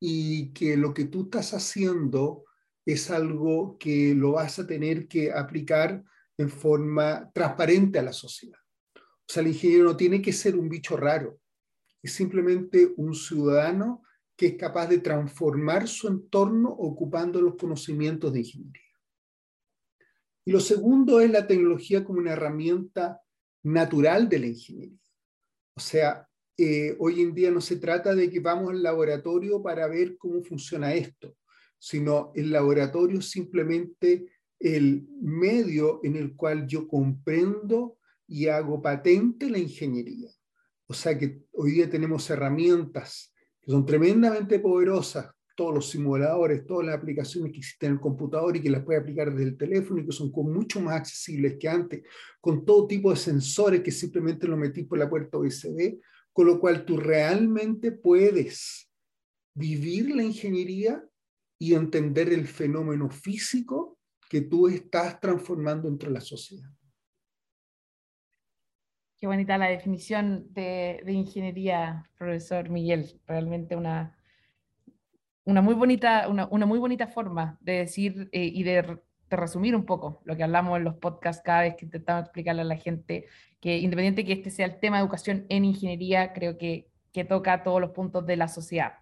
y 0.00 0.52
que 0.52 0.76
lo 0.76 0.94
que 0.94 1.06
tú 1.06 1.22
estás 1.22 1.54
haciendo 1.54 2.44
es 2.86 3.10
algo 3.10 3.76
que 3.78 4.14
lo 4.14 4.32
vas 4.32 4.58
a 4.58 4.66
tener 4.66 5.08
que 5.08 5.32
aplicar 5.32 6.02
en 6.36 6.48
forma 6.48 7.30
transparente 7.32 7.98
a 7.98 8.02
la 8.02 8.12
sociedad. 8.12 8.58
O 8.94 9.26
sea, 9.26 9.42
el 9.42 9.48
ingeniero 9.48 9.84
no 9.84 9.96
tiene 9.96 10.22
que 10.22 10.32
ser 10.32 10.56
un 10.56 10.68
bicho 10.68 10.96
raro, 10.96 11.40
es 12.02 12.12
simplemente 12.12 12.92
un 12.96 13.14
ciudadano 13.14 14.02
que 14.36 14.46
es 14.46 14.54
capaz 14.54 14.86
de 14.86 14.98
transformar 14.98 15.88
su 15.88 16.06
entorno 16.06 16.70
ocupando 16.70 17.40
los 17.40 17.56
conocimientos 17.56 18.32
de 18.32 18.40
ingeniería. 18.40 18.82
Y 20.44 20.52
lo 20.52 20.60
segundo 20.60 21.20
es 21.20 21.30
la 21.30 21.46
tecnología 21.46 22.04
como 22.04 22.20
una 22.20 22.32
herramienta 22.32 23.20
natural 23.64 24.28
de 24.28 24.38
la 24.38 24.46
ingeniería. 24.46 24.98
O 25.76 25.80
sea, 25.80 26.27
eh, 26.60 26.96
hoy 26.98 27.22
en 27.22 27.32
día 27.32 27.52
no 27.52 27.60
se 27.60 27.76
trata 27.76 28.16
de 28.16 28.28
que 28.28 28.40
vamos 28.40 28.70
al 28.70 28.82
laboratorio 28.82 29.62
para 29.62 29.86
ver 29.86 30.16
cómo 30.18 30.42
funciona 30.42 30.92
esto, 30.92 31.36
sino 31.78 32.32
el 32.34 32.50
laboratorio 32.50 33.20
es 33.20 33.30
simplemente 33.30 34.26
el 34.58 35.06
medio 35.20 36.00
en 36.02 36.16
el 36.16 36.34
cual 36.34 36.66
yo 36.66 36.88
comprendo 36.88 37.98
y 38.26 38.48
hago 38.48 38.82
patente 38.82 39.48
la 39.48 39.58
ingeniería. 39.58 40.30
O 40.88 40.94
sea 40.94 41.16
que 41.16 41.44
hoy 41.52 41.72
día 41.72 41.88
tenemos 41.88 42.28
herramientas 42.28 43.32
que 43.60 43.70
son 43.70 43.86
tremendamente 43.86 44.58
poderosas, 44.58 45.30
todos 45.54 45.72
los 45.72 45.88
simuladores, 45.88 46.66
todas 46.66 46.86
las 46.86 46.96
aplicaciones 46.96 47.52
que 47.52 47.58
existen 47.58 47.90
en 47.90 47.94
el 47.94 48.00
computador 48.00 48.56
y 48.56 48.60
que 48.60 48.70
las 48.70 48.82
puede 48.82 48.98
aplicar 48.98 49.30
desde 49.30 49.50
el 49.50 49.56
teléfono 49.56 50.00
y 50.00 50.06
que 50.06 50.12
son 50.12 50.32
mucho 50.32 50.80
más 50.80 50.96
accesibles 50.96 51.56
que 51.56 51.68
antes, 51.68 52.02
con 52.40 52.64
todo 52.64 52.88
tipo 52.88 53.10
de 53.10 53.16
sensores 53.16 53.80
que 53.80 53.92
simplemente 53.92 54.48
lo 54.48 54.56
metí 54.56 54.82
por 54.82 54.98
la 54.98 55.08
puerta 55.08 55.38
USB 55.38 56.00
con 56.38 56.46
lo 56.46 56.60
cual 56.60 56.84
tú 56.84 56.96
realmente 56.96 57.90
puedes 57.90 58.88
vivir 59.56 60.14
la 60.14 60.22
ingeniería 60.22 61.02
y 61.58 61.74
entender 61.74 62.32
el 62.32 62.46
fenómeno 62.46 63.10
físico 63.10 63.98
que 64.30 64.42
tú 64.42 64.68
estás 64.68 65.18
transformando 65.18 65.88
entre 65.88 66.12
la 66.12 66.20
sociedad. 66.20 66.70
Qué 69.18 69.26
bonita 69.26 69.58
la 69.58 69.66
definición 69.66 70.46
de, 70.52 71.02
ingeniería, 71.08 72.08
profesor 72.16 72.70
Miguel. 72.70 73.20
Realmente 73.26 73.74
una, 73.74 74.16
una, 75.42 75.60
muy, 75.60 75.74
bonita, 75.74 76.28
una 76.28 76.66
muy 76.66 76.78
bonita 76.78 77.08
forma 77.08 77.58
de 77.60 77.72
decir 77.78 78.28
eh, 78.30 78.44
y 78.44 78.62
de 78.62 79.00
de 79.28 79.36
resumir 79.36 79.76
un 79.76 79.84
poco 79.84 80.20
lo 80.24 80.36
que 80.36 80.42
hablamos 80.42 80.78
en 80.78 80.84
los 80.84 80.94
podcasts 80.94 81.42
cada 81.44 81.62
vez 81.62 81.76
que 81.76 81.84
intentamos 81.84 82.24
explicarle 82.24 82.62
a 82.62 82.64
la 82.64 82.76
gente 82.76 83.26
que 83.60 83.78
independiente 83.78 84.24
que 84.24 84.32
este 84.32 84.50
sea 84.50 84.66
el 84.66 84.78
tema 84.78 84.96
de 84.96 85.02
educación 85.02 85.46
en 85.48 85.64
ingeniería, 85.64 86.32
creo 86.32 86.58
que, 86.58 86.88
que 87.12 87.24
toca 87.24 87.62
todos 87.62 87.80
los 87.80 87.90
puntos 87.90 88.24
de 88.26 88.36
la 88.36 88.48
sociedad. 88.48 88.94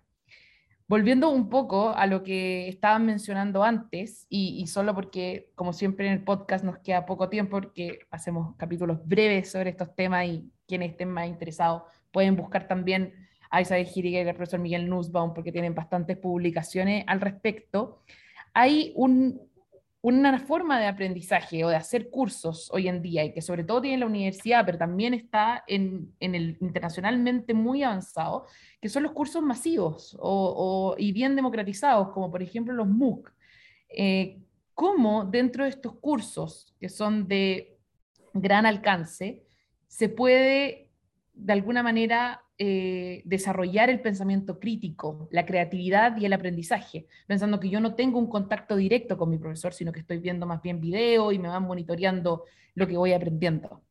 Volviendo 0.88 1.30
un 1.30 1.48
poco 1.48 1.90
a 1.90 2.06
lo 2.06 2.22
que 2.22 2.68
estaban 2.68 3.04
mencionando 3.06 3.64
antes, 3.64 4.26
y, 4.28 4.60
y, 4.62 4.68
solo 4.68 4.94
porque, 4.94 5.50
como 5.56 5.72
siempre 5.72 6.06
en 6.06 6.12
el 6.12 6.22
podcast, 6.22 6.64
nos 6.64 6.78
queda 6.78 7.06
poco 7.06 7.28
tiempo, 7.28 7.60
porque 7.60 7.98
hacemos 8.10 8.54
capítulos 8.56 9.00
breves 9.04 9.50
sobre 9.50 9.70
estos 9.70 9.94
temas 9.96 10.26
y 10.26 10.48
quienes 10.68 10.90
estén 10.92 11.10
más 11.10 11.26
interesados 11.26 11.82
pueden 12.12 12.36
buscar 12.36 12.68
también 12.68 13.12
a 13.50 13.60
Isabel 13.60 13.86
Giriga 13.86 14.20
y 14.20 14.28
al 14.28 14.36
profesor 14.36 14.60
Miguel 14.60 14.88
Nussbaum, 14.88 15.34
porque 15.34 15.52
tienen 15.52 15.74
bastantes 15.74 16.16
publicaciones 16.18 17.04
al 17.08 17.20
respecto. 17.20 18.02
Hay 18.54 18.92
un, 18.94 19.40
una 20.14 20.38
forma 20.38 20.78
de 20.78 20.86
aprendizaje 20.86 21.64
o 21.64 21.68
de 21.68 21.74
hacer 21.74 22.10
cursos 22.10 22.70
hoy 22.72 22.86
en 22.86 23.02
día 23.02 23.24
y 23.24 23.32
que 23.32 23.42
sobre 23.42 23.64
todo 23.64 23.80
tiene 23.80 23.98
la 23.98 24.06
universidad, 24.06 24.64
pero 24.64 24.78
también 24.78 25.14
está 25.14 25.64
en, 25.66 26.14
en 26.20 26.36
el 26.36 26.56
internacionalmente 26.60 27.54
muy 27.54 27.82
avanzado, 27.82 28.46
que 28.80 28.88
son 28.88 29.02
los 29.02 29.10
cursos 29.10 29.42
masivos 29.42 30.16
o, 30.20 30.94
y 30.96 31.10
bien 31.10 31.34
democratizados, 31.34 32.10
como 32.10 32.30
por 32.30 32.40
ejemplo 32.40 32.72
los 32.72 32.86
MOOC. 32.86 33.32
Eh, 33.88 34.38
¿Cómo 34.74 35.24
dentro 35.24 35.64
de 35.64 35.70
estos 35.70 35.96
cursos, 35.96 36.76
que 36.78 36.88
son 36.88 37.26
de 37.26 37.76
gran 38.32 38.64
alcance, 38.64 39.44
se 39.88 40.08
puede 40.08 40.92
de 41.32 41.52
alguna 41.52 41.82
manera 41.82 42.45
eh, 42.58 43.22
desarrollar 43.26 43.90
el 43.90 44.00
pensamiento 44.00 44.58
crítico, 44.58 45.28
la 45.30 45.44
creatividad 45.44 46.16
y 46.16 46.24
el 46.24 46.32
aprendizaje, 46.32 47.06
pensando 47.26 47.60
que 47.60 47.68
yo 47.68 47.80
no 47.80 47.94
tengo 47.94 48.18
un 48.18 48.28
contacto 48.28 48.76
directo 48.76 49.18
con 49.18 49.28
mi 49.30 49.38
profesor, 49.38 49.74
sino 49.74 49.92
que 49.92 50.00
estoy 50.00 50.18
viendo 50.18 50.46
más 50.46 50.62
bien 50.62 50.80
video 50.80 51.32
y 51.32 51.38
me 51.38 51.48
van 51.48 51.64
monitoreando 51.64 52.44
lo 52.74 52.86
que 52.86 52.96
voy 52.96 53.12
aprendiendo. 53.12 53.82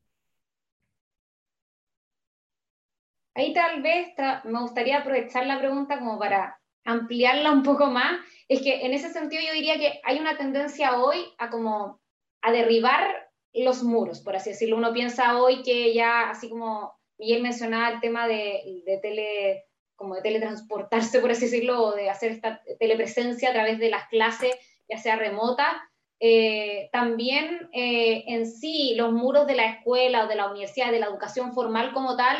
Ahí 3.35 3.53
tal 3.53 3.81
vez 3.81 4.13
me 4.45 4.61
gustaría 4.61 4.99
aprovechar 4.99 5.45
la 5.45 5.59
pregunta 5.59 5.99
como 5.99 6.17
para 6.17 6.59
ampliarla 6.85 7.51
un 7.51 7.63
poco 7.63 7.87
más, 7.87 8.19
es 8.47 8.61
que 8.61 8.85
en 8.85 8.93
ese 8.93 9.11
sentido 9.11 9.43
yo 9.45 9.53
diría 9.53 9.77
que 9.77 9.99
hay 10.03 10.19
una 10.19 10.37
tendencia 10.37 10.99
hoy 10.99 11.17
a 11.37 11.49
como 11.49 11.99
a 12.41 12.51
derribar 12.51 13.29
los 13.53 13.83
muros, 13.83 14.21
por 14.21 14.35
así 14.35 14.51
decirlo. 14.51 14.77
Uno 14.77 14.93
piensa 14.93 15.37
hoy 15.37 15.63
que 15.63 15.93
ya, 15.93 16.29
así 16.29 16.49
como 16.49 16.95
Miguel 17.17 17.41
mencionaba 17.41 17.89
el 17.89 17.99
tema 17.99 18.27
de, 18.27 18.83
de 18.85 18.97
tele, 18.99 19.65
como 19.95 20.15
de 20.15 20.21
teletransportarse, 20.21 21.19
por 21.19 21.31
así 21.31 21.45
decirlo, 21.45 21.81
o 21.83 21.95
de 21.95 22.09
hacer 22.09 22.31
esta 22.31 22.61
telepresencia 22.79 23.49
a 23.49 23.53
través 23.53 23.79
de 23.79 23.89
las 23.89 24.07
clases, 24.07 24.55
ya 24.89 24.97
sea 24.97 25.15
remota, 25.15 25.81
eh, 26.19 26.89
también 26.93 27.69
eh, 27.73 28.23
en 28.27 28.47
sí 28.47 28.93
los 28.95 29.11
muros 29.11 29.47
de 29.47 29.55
la 29.55 29.65
escuela 29.65 30.23
o 30.23 30.27
de 30.27 30.35
la 30.35 30.49
universidad, 30.49 30.91
de 30.91 30.99
la 30.99 31.07
educación 31.07 31.53
formal 31.53 31.93
como 31.93 32.15
tal, 32.15 32.37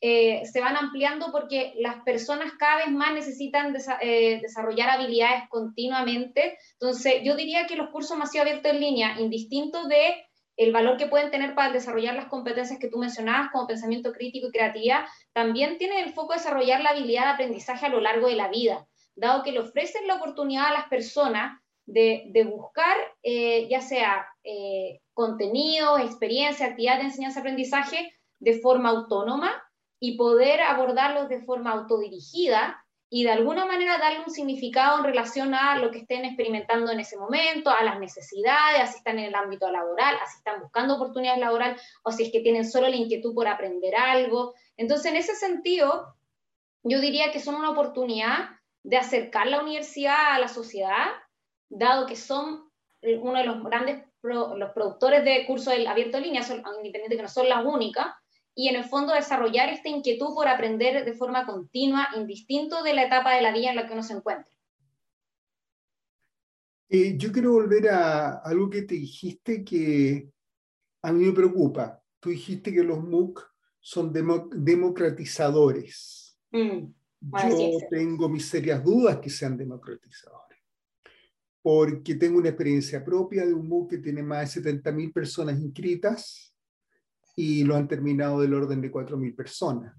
eh, 0.00 0.42
se 0.46 0.60
van 0.60 0.76
ampliando 0.76 1.32
porque 1.32 1.72
las 1.76 1.96
personas 2.02 2.52
cada 2.58 2.76
vez 2.76 2.90
más 2.90 3.12
necesitan 3.14 3.72
desarrollar 3.72 4.90
habilidades 4.90 5.48
continuamente. 5.48 6.58
Entonces, 6.72 7.22
yo 7.24 7.34
diría 7.34 7.66
que 7.66 7.76
los 7.76 7.90
cursos 7.90 8.16
más 8.16 8.34
abiertos 8.36 8.72
en 8.72 8.80
línea, 8.80 9.18
indistintos 9.18 9.88
de 9.88 10.14
el 10.56 10.72
valor 10.72 10.96
que 10.96 11.06
pueden 11.06 11.30
tener 11.30 11.54
para 11.54 11.72
desarrollar 11.72 12.14
las 12.14 12.26
competencias 12.26 12.78
que 12.78 12.88
tú 12.88 12.98
mencionabas, 12.98 13.50
como 13.50 13.66
pensamiento 13.66 14.12
crítico 14.12 14.48
y 14.48 14.52
creatividad, 14.52 15.04
también 15.32 15.78
tienen 15.78 16.04
el 16.04 16.14
foco 16.14 16.32
de 16.32 16.38
desarrollar 16.38 16.80
la 16.80 16.90
habilidad 16.90 17.24
de 17.24 17.30
aprendizaje 17.30 17.86
a 17.86 17.90
lo 17.90 18.00
largo 18.00 18.28
de 18.28 18.36
la 18.36 18.48
vida, 18.48 18.86
dado 19.14 19.42
que 19.42 19.52
le 19.52 19.60
ofrecen 19.60 20.06
la 20.06 20.16
oportunidad 20.16 20.66
a 20.66 20.72
las 20.72 20.88
personas 20.88 21.60
de, 21.84 22.48
buscar 22.50 22.96
eh, 23.22 23.68
ya 23.68 23.80
sea 23.80 24.26
eh, 24.42 25.00
contenido, 25.14 25.98
experiencia, 25.98 26.66
actividad 26.66 26.98
de 26.98 27.04
enseñanza-aprendizaje 27.04 28.12
de 28.40 28.58
forma 28.60 28.90
autónoma 28.90 29.62
y 30.00 30.16
poder 30.16 30.60
abordarlos 30.60 31.28
de 31.28 31.40
forma 31.40 31.70
autodirigida 31.72 32.84
y 33.08 33.24
de 33.24 33.30
alguna 33.30 33.66
manera 33.66 33.98
darle 33.98 34.20
un 34.20 34.30
significado 34.30 34.98
en 34.98 35.04
relación 35.04 35.54
a 35.54 35.78
lo 35.78 35.90
que 35.90 35.98
estén 35.98 36.24
experimentando 36.24 36.90
en 36.90 37.00
ese 37.00 37.16
momento, 37.16 37.70
a 37.70 37.84
las 37.84 38.00
necesidades, 38.00 38.90
si 38.90 38.98
están 38.98 39.18
en 39.18 39.26
el 39.26 39.34
ámbito 39.34 39.70
laboral, 39.70 40.16
si 40.28 40.38
están 40.38 40.60
buscando 40.60 40.96
oportunidades 40.96 41.40
laborales 41.40 41.82
o 42.02 42.10
si 42.10 42.24
es 42.24 42.32
que 42.32 42.40
tienen 42.40 42.68
solo 42.68 42.88
la 42.88 42.96
inquietud 42.96 43.32
por 43.34 43.46
aprender 43.46 43.94
algo. 43.94 44.54
Entonces, 44.76 45.12
en 45.12 45.16
ese 45.16 45.36
sentido, 45.36 46.16
yo 46.82 47.00
diría 47.00 47.30
que 47.30 47.40
son 47.40 47.54
una 47.54 47.70
oportunidad 47.70 48.50
de 48.82 48.96
acercar 48.96 49.46
la 49.46 49.60
universidad 49.60 50.34
a 50.34 50.38
la 50.38 50.48
sociedad, 50.48 51.06
dado 51.68 52.06
que 52.06 52.16
son 52.16 52.70
uno 53.02 53.38
de 53.38 53.44
los 53.44 53.62
grandes 53.62 54.04
los 54.22 54.70
productores 54.72 55.24
de 55.24 55.46
cursos 55.46 55.72
abierto 55.86 56.16
en 56.16 56.24
línea, 56.24 56.42
son, 56.42 56.58
independiente 56.78 57.16
que 57.16 57.22
no 57.22 57.28
son 57.28 57.48
las 57.48 57.64
únicas, 57.64 58.06
y 58.58 58.68
en 58.68 58.76
el 58.76 58.84
fondo 58.84 59.12
desarrollar 59.12 59.68
esta 59.68 59.90
inquietud 59.90 60.34
por 60.34 60.48
aprender 60.48 61.04
de 61.04 61.12
forma 61.12 61.44
continua, 61.44 62.08
indistinto 62.16 62.82
de 62.82 62.94
la 62.94 63.04
etapa 63.04 63.34
de 63.34 63.42
la 63.42 63.52
vida 63.52 63.68
en 63.68 63.76
la 63.76 63.86
que 63.86 63.92
uno 63.92 64.02
se 64.02 64.14
encuentra. 64.14 64.50
Eh, 66.88 67.18
yo 67.18 67.30
quiero 67.30 67.52
volver 67.52 67.90
a 67.90 68.38
algo 68.38 68.70
que 68.70 68.80
te 68.82 68.94
dijiste 68.94 69.62
que 69.62 70.30
a 71.02 71.12
mí 71.12 71.26
me 71.26 71.32
preocupa. 71.32 72.02
Tú 72.18 72.30
dijiste 72.30 72.72
que 72.72 72.82
los 72.82 73.04
MOOC 73.04 73.46
son 73.78 74.10
democratizadores. 74.10 76.40
Mm, 76.50 76.86
yo 77.20 77.78
tengo 77.90 78.30
mis 78.30 78.48
serias 78.48 78.82
dudas 78.82 79.18
que 79.18 79.28
sean 79.28 79.58
democratizadores, 79.58 80.60
porque 81.60 82.14
tengo 82.14 82.38
una 82.38 82.48
experiencia 82.48 83.04
propia 83.04 83.44
de 83.44 83.52
un 83.52 83.68
MOOC 83.68 83.90
que 83.90 83.98
tiene 83.98 84.22
más 84.22 84.54
de 84.54 84.62
70.000 84.62 85.12
personas 85.12 85.60
inscritas 85.60 86.55
y 87.36 87.64
lo 87.64 87.76
han 87.76 87.86
terminado 87.86 88.40
del 88.40 88.54
orden 88.54 88.80
de 88.80 88.90
4.000 88.90 89.36
personas. 89.36 89.94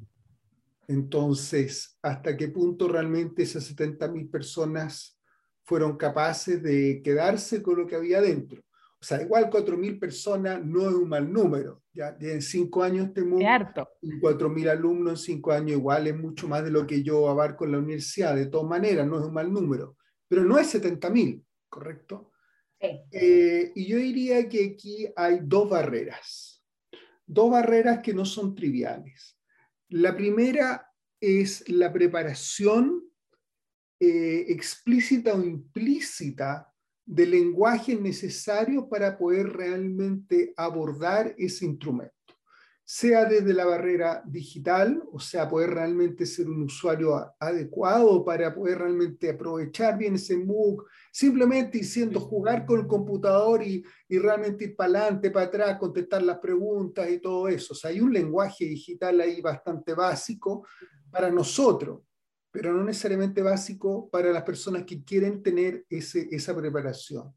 Entonces, 0.88 1.98
¿hasta 2.02 2.36
qué 2.36 2.48
punto 2.48 2.88
realmente 2.88 3.44
esas 3.44 3.76
70.000 3.76 4.32
personas 4.32 5.22
fueron 5.64 5.98
capaces 5.98 6.64
de 6.64 7.02
quedarse 7.04 7.62
con 7.62 7.78
lo 7.78 7.86
que 7.86 7.96
había 7.96 8.22
dentro? 8.22 8.64
O 9.00 9.06
sea, 9.06 9.22
igual 9.22 9.52
4.000 9.52 10.00
personas 10.00 10.66
no 10.66 10.90
es 10.90 10.96
un 10.96 11.08
mal 11.08 11.32
número. 11.32 11.84
Ya, 11.94 12.18
en 12.20 12.42
cinco 12.42 12.82
años 12.82 13.14
tenemos 13.14 13.40
4.000 13.42 14.70
alumnos 14.70 15.20
en 15.20 15.36
cinco 15.36 15.52
años, 15.52 15.78
igual 15.78 16.08
es 16.08 16.18
mucho 16.18 16.48
más 16.48 16.64
de 16.64 16.72
lo 16.72 16.88
que 16.88 17.04
yo 17.04 17.30
abarco 17.30 17.66
en 17.66 17.74
la 17.74 17.78
universidad. 17.78 18.36
De 18.36 18.48
todas 18.48 18.68
maneras, 18.68 19.06
no 19.06 19.20
es 19.20 19.26
un 19.26 19.34
mal 19.34 19.54
número. 19.54 19.98
Pero 20.28 20.44
no 20.44 20.58
es 20.58 20.74
70.000, 20.74 21.44
¿correcto? 21.70 22.32
Eh, 22.80 23.72
y 23.76 23.86
yo 23.86 23.98
diría 23.98 24.50
que 24.50 24.74
aquí 24.74 25.08
hay 25.16 25.40
dos 25.44 25.70
barreras 25.70 26.57
dos 27.28 27.52
barreras 27.52 28.00
que 28.00 28.14
no 28.14 28.26
son 28.26 28.56
triviales. 28.56 29.38
La 29.90 30.16
primera 30.16 30.90
es 31.22 31.68
la 31.70 31.94
preparación 31.94 33.04
eh, 34.00 34.46
explícita 34.50 35.36
o 35.36 35.44
implícita 35.44 36.74
del 37.06 37.32
lenguaje 37.32 37.96
necesario 37.96 38.90
para 38.90 39.18
poder 39.18 39.50
realmente 39.50 40.54
abordar 40.58 41.36
ese 41.38 41.66
instrumento 41.66 42.17
sea 42.90 43.26
desde 43.26 43.54
la 43.54 43.66
barrera 43.66 44.24
digital, 44.26 45.04
o 45.12 45.20
sea, 45.20 45.50
poder 45.50 45.72
realmente 45.72 46.26
ser 46.26 46.48
un 46.48 46.64
usuario 46.64 47.36
adecuado 47.38 48.24
para 48.24 48.56
poder 48.56 48.78
realmente 48.78 49.30
aprovechar 49.30 49.98
bien 49.98 50.16
ese 50.16 50.38
MOOC, 50.38 50.88
simplemente 51.12 51.80
diciendo 51.80 52.22
jugar 52.22 52.66
con 52.66 52.80
el 52.80 52.88
computador 52.88 53.62
y, 53.62 53.84
y 54.08 54.18
realmente 54.20 54.64
ir 54.64 54.76
para 54.78 55.02
adelante, 55.02 55.32
para 55.32 55.48
atrás, 55.48 55.78
contestar 55.78 56.24
las 56.24 56.40
preguntas 56.40 57.10
y 57.12 57.20
todo 57.20 57.50
eso. 57.50 57.74
O 57.74 57.76
sea, 57.76 57.90
hay 57.90 58.00
un 58.00 58.14
lenguaje 58.14 58.64
digital 58.64 59.20
ahí 59.20 59.42
bastante 59.42 59.94
básico 59.94 60.66
para 61.12 61.30
nosotros, 61.30 62.04
pero 62.50 62.72
no 62.72 62.86
necesariamente 62.86 63.42
básico 63.42 64.10
para 64.10 64.32
las 64.32 64.44
personas 64.44 64.86
que 64.86 65.04
quieren 65.04 65.44
tener 65.44 65.86
ese, 65.90 66.30
esa 66.32 66.56
preparación. 66.56 67.34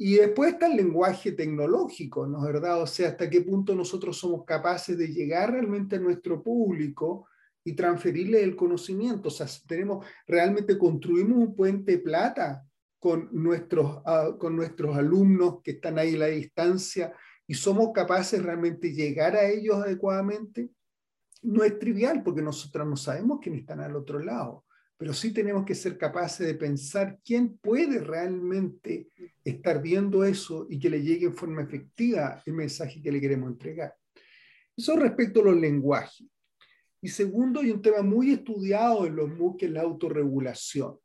Y 0.00 0.14
después 0.14 0.52
está 0.52 0.68
el 0.68 0.76
lenguaje 0.76 1.32
tecnológico, 1.32 2.24
¿no 2.24 2.38
es 2.38 2.44
verdad? 2.52 2.80
O 2.80 2.86
sea, 2.86 3.08
hasta 3.08 3.28
qué 3.28 3.40
punto 3.40 3.74
nosotros 3.74 4.16
somos 4.16 4.44
capaces 4.44 4.96
de 4.96 5.08
llegar 5.08 5.50
realmente 5.50 5.96
a 5.96 5.98
nuestro 5.98 6.40
público 6.40 7.26
y 7.64 7.72
transferirle 7.72 8.44
el 8.44 8.54
conocimiento. 8.54 9.26
O 9.26 9.32
sea, 9.32 9.48
tenemos, 9.66 10.06
realmente 10.24 10.78
construimos 10.78 11.36
un 11.38 11.56
puente 11.56 11.98
plata 11.98 12.64
con 13.00 13.28
nuestros, 13.32 14.00
ah, 14.06 14.36
con 14.38 14.54
nuestros 14.54 14.96
alumnos 14.96 15.62
que 15.64 15.72
están 15.72 15.98
ahí 15.98 16.14
a 16.14 16.18
la 16.18 16.26
distancia 16.26 17.12
y 17.44 17.54
somos 17.54 17.90
capaces 17.92 18.40
realmente 18.40 18.92
llegar 18.92 19.34
a 19.34 19.48
ellos 19.48 19.82
adecuadamente. 19.82 20.70
No 21.42 21.64
es 21.64 21.76
trivial 21.76 22.22
porque 22.22 22.42
nosotros 22.42 22.86
no 22.86 22.96
sabemos 22.96 23.40
quiénes 23.42 23.62
están 23.62 23.80
al 23.80 23.96
otro 23.96 24.20
lado 24.20 24.64
pero 24.98 25.14
sí 25.14 25.32
tenemos 25.32 25.64
que 25.64 25.76
ser 25.76 25.96
capaces 25.96 26.44
de 26.44 26.54
pensar 26.54 27.20
quién 27.24 27.56
puede 27.56 28.00
realmente 28.00 29.08
estar 29.50 29.80
viendo 29.82 30.24
eso 30.24 30.66
y 30.68 30.78
que 30.78 30.90
le 30.90 31.02
llegue 31.02 31.26
en 31.26 31.34
forma 31.34 31.62
efectiva 31.62 32.42
el 32.46 32.52
mensaje 32.52 33.00
que 33.02 33.12
le 33.12 33.20
queremos 33.20 33.50
entregar. 33.50 33.94
Eso 34.76 34.96
respecto 34.96 35.40
a 35.40 35.44
los 35.44 35.56
lenguajes. 35.56 36.26
Y 37.00 37.08
segundo, 37.08 37.60
hay 37.60 37.70
un 37.70 37.82
tema 37.82 38.02
muy 38.02 38.32
estudiado 38.32 39.06
en 39.06 39.16
los 39.16 39.28
MOOC, 39.28 39.60
que 39.60 39.66
es 39.66 39.72
la 39.72 39.82
autorregulación, 39.82 40.98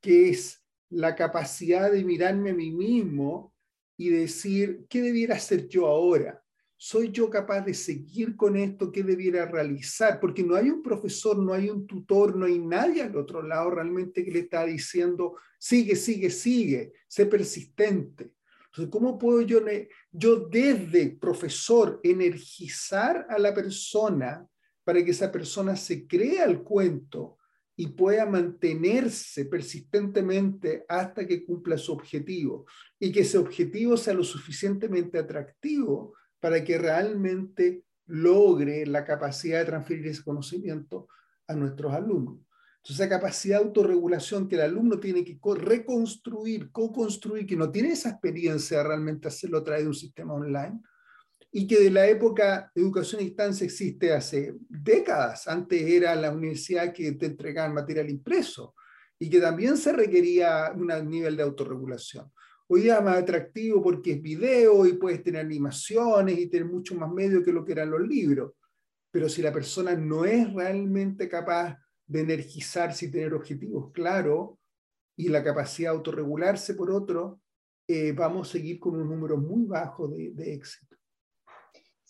que 0.00 0.30
es 0.30 0.60
la 0.90 1.14
capacidad 1.14 1.90
de 1.90 2.04
mirarme 2.04 2.50
a 2.50 2.54
mí 2.54 2.70
mismo 2.70 3.54
y 3.96 4.08
decir, 4.08 4.86
¿qué 4.88 5.02
debiera 5.02 5.36
hacer 5.36 5.68
yo 5.68 5.86
ahora? 5.86 6.39
¿Soy 6.82 7.10
yo 7.10 7.28
capaz 7.28 7.60
de 7.60 7.74
seguir 7.74 8.36
con 8.36 8.56
esto? 8.56 8.90
¿Qué 8.90 9.02
debiera 9.02 9.44
realizar? 9.44 10.18
Porque 10.18 10.42
no 10.42 10.54
hay 10.54 10.70
un 10.70 10.82
profesor, 10.82 11.38
no 11.38 11.52
hay 11.52 11.68
un 11.68 11.86
tutor, 11.86 12.34
no 12.34 12.46
hay 12.46 12.58
nadie 12.58 13.02
al 13.02 13.14
otro 13.16 13.42
lado 13.42 13.72
realmente 13.72 14.24
que 14.24 14.30
le 14.30 14.38
está 14.38 14.64
diciendo, 14.64 15.36
sigue, 15.58 15.94
sigue, 15.94 16.30
sigue, 16.30 16.94
sé 17.06 17.26
persistente. 17.26 18.32
Entonces, 18.64 18.90
¿cómo 18.90 19.18
puedo 19.18 19.42
yo, 19.42 19.60
yo 20.10 20.48
desde 20.48 21.10
profesor 21.10 22.00
energizar 22.02 23.26
a 23.28 23.38
la 23.38 23.52
persona 23.52 24.48
para 24.82 25.04
que 25.04 25.10
esa 25.10 25.30
persona 25.30 25.76
se 25.76 26.06
crea 26.06 26.46
el 26.46 26.62
cuento 26.62 27.36
y 27.76 27.88
pueda 27.88 28.24
mantenerse 28.24 29.44
persistentemente 29.44 30.86
hasta 30.88 31.26
que 31.26 31.44
cumpla 31.44 31.76
su 31.76 31.92
objetivo 31.92 32.64
y 32.98 33.12
que 33.12 33.20
ese 33.20 33.36
objetivo 33.36 33.98
sea 33.98 34.14
lo 34.14 34.24
suficientemente 34.24 35.18
atractivo 35.18 36.14
para 36.40 36.64
que 36.64 36.78
realmente 36.78 37.84
logre 38.06 38.86
la 38.86 39.04
capacidad 39.04 39.60
de 39.60 39.66
transferir 39.66 40.06
ese 40.08 40.24
conocimiento 40.24 41.08
a 41.46 41.54
nuestros 41.54 41.92
alumnos. 41.92 42.40
Entonces, 42.78 42.96
esa 42.96 43.08
capacidad 43.08 43.58
de 43.58 43.66
autorregulación 43.66 44.48
que 44.48 44.54
el 44.56 44.62
alumno 44.62 44.98
tiene 44.98 45.22
que 45.22 45.38
reconstruir, 45.54 46.72
co-construir, 46.72 47.46
que 47.46 47.56
no 47.56 47.70
tiene 47.70 47.90
esa 47.90 48.08
experiencia 48.10 48.78
de 48.78 48.84
realmente 48.84 49.28
hacerlo 49.28 49.58
a 49.58 49.64
través 49.64 49.82
de 49.82 49.88
un 49.88 49.94
sistema 49.94 50.32
online, 50.32 50.80
y 51.52 51.66
que 51.66 51.80
de 51.80 51.90
la 51.90 52.06
época 52.06 52.70
de 52.74 52.80
educación 52.80 53.20
a 53.20 53.24
distancia 53.24 53.64
existe 53.64 54.12
hace 54.12 54.54
décadas. 54.68 55.46
Antes 55.48 55.82
era 55.82 56.14
la 56.14 56.30
universidad 56.30 56.92
que 56.92 57.12
te 57.12 57.26
entregaba 57.26 57.72
material 57.72 58.08
impreso 58.08 58.74
y 59.18 59.28
que 59.28 59.40
también 59.40 59.76
se 59.76 59.92
requería 59.92 60.72
un 60.74 60.88
nivel 61.08 61.36
de 61.36 61.42
autorregulación. 61.42 62.30
Hoy 62.72 62.82
día 62.82 62.98
es 62.98 63.02
más 63.02 63.16
atractivo 63.16 63.82
porque 63.82 64.12
es 64.12 64.22
video 64.22 64.86
y 64.86 64.92
puedes 64.92 65.24
tener 65.24 65.44
animaciones 65.44 66.38
y 66.38 66.48
tener 66.48 66.68
mucho 66.68 66.94
más 66.94 67.10
medio 67.10 67.42
que 67.42 67.50
lo 67.50 67.64
que 67.64 67.72
eran 67.72 67.90
los 67.90 68.00
libros. 68.00 68.52
Pero 69.10 69.28
si 69.28 69.42
la 69.42 69.52
persona 69.52 69.96
no 69.96 70.24
es 70.24 70.54
realmente 70.54 71.28
capaz 71.28 71.76
de 72.06 72.20
energizarse 72.20 73.06
y 73.06 73.10
tener 73.10 73.34
objetivos 73.34 73.90
claros 73.90 74.50
y 75.16 75.30
la 75.30 75.42
capacidad 75.42 75.90
de 75.90 75.96
autorregularse 75.96 76.74
por 76.74 76.92
otro, 76.92 77.40
eh, 77.88 78.12
vamos 78.12 78.48
a 78.48 78.52
seguir 78.52 78.78
con 78.78 78.94
un 78.94 79.08
número 79.08 79.36
muy 79.36 79.66
bajo 79.66 80.06
de, 80.06 80.30
de 80.32 80.54
éxito. 80.54 80.96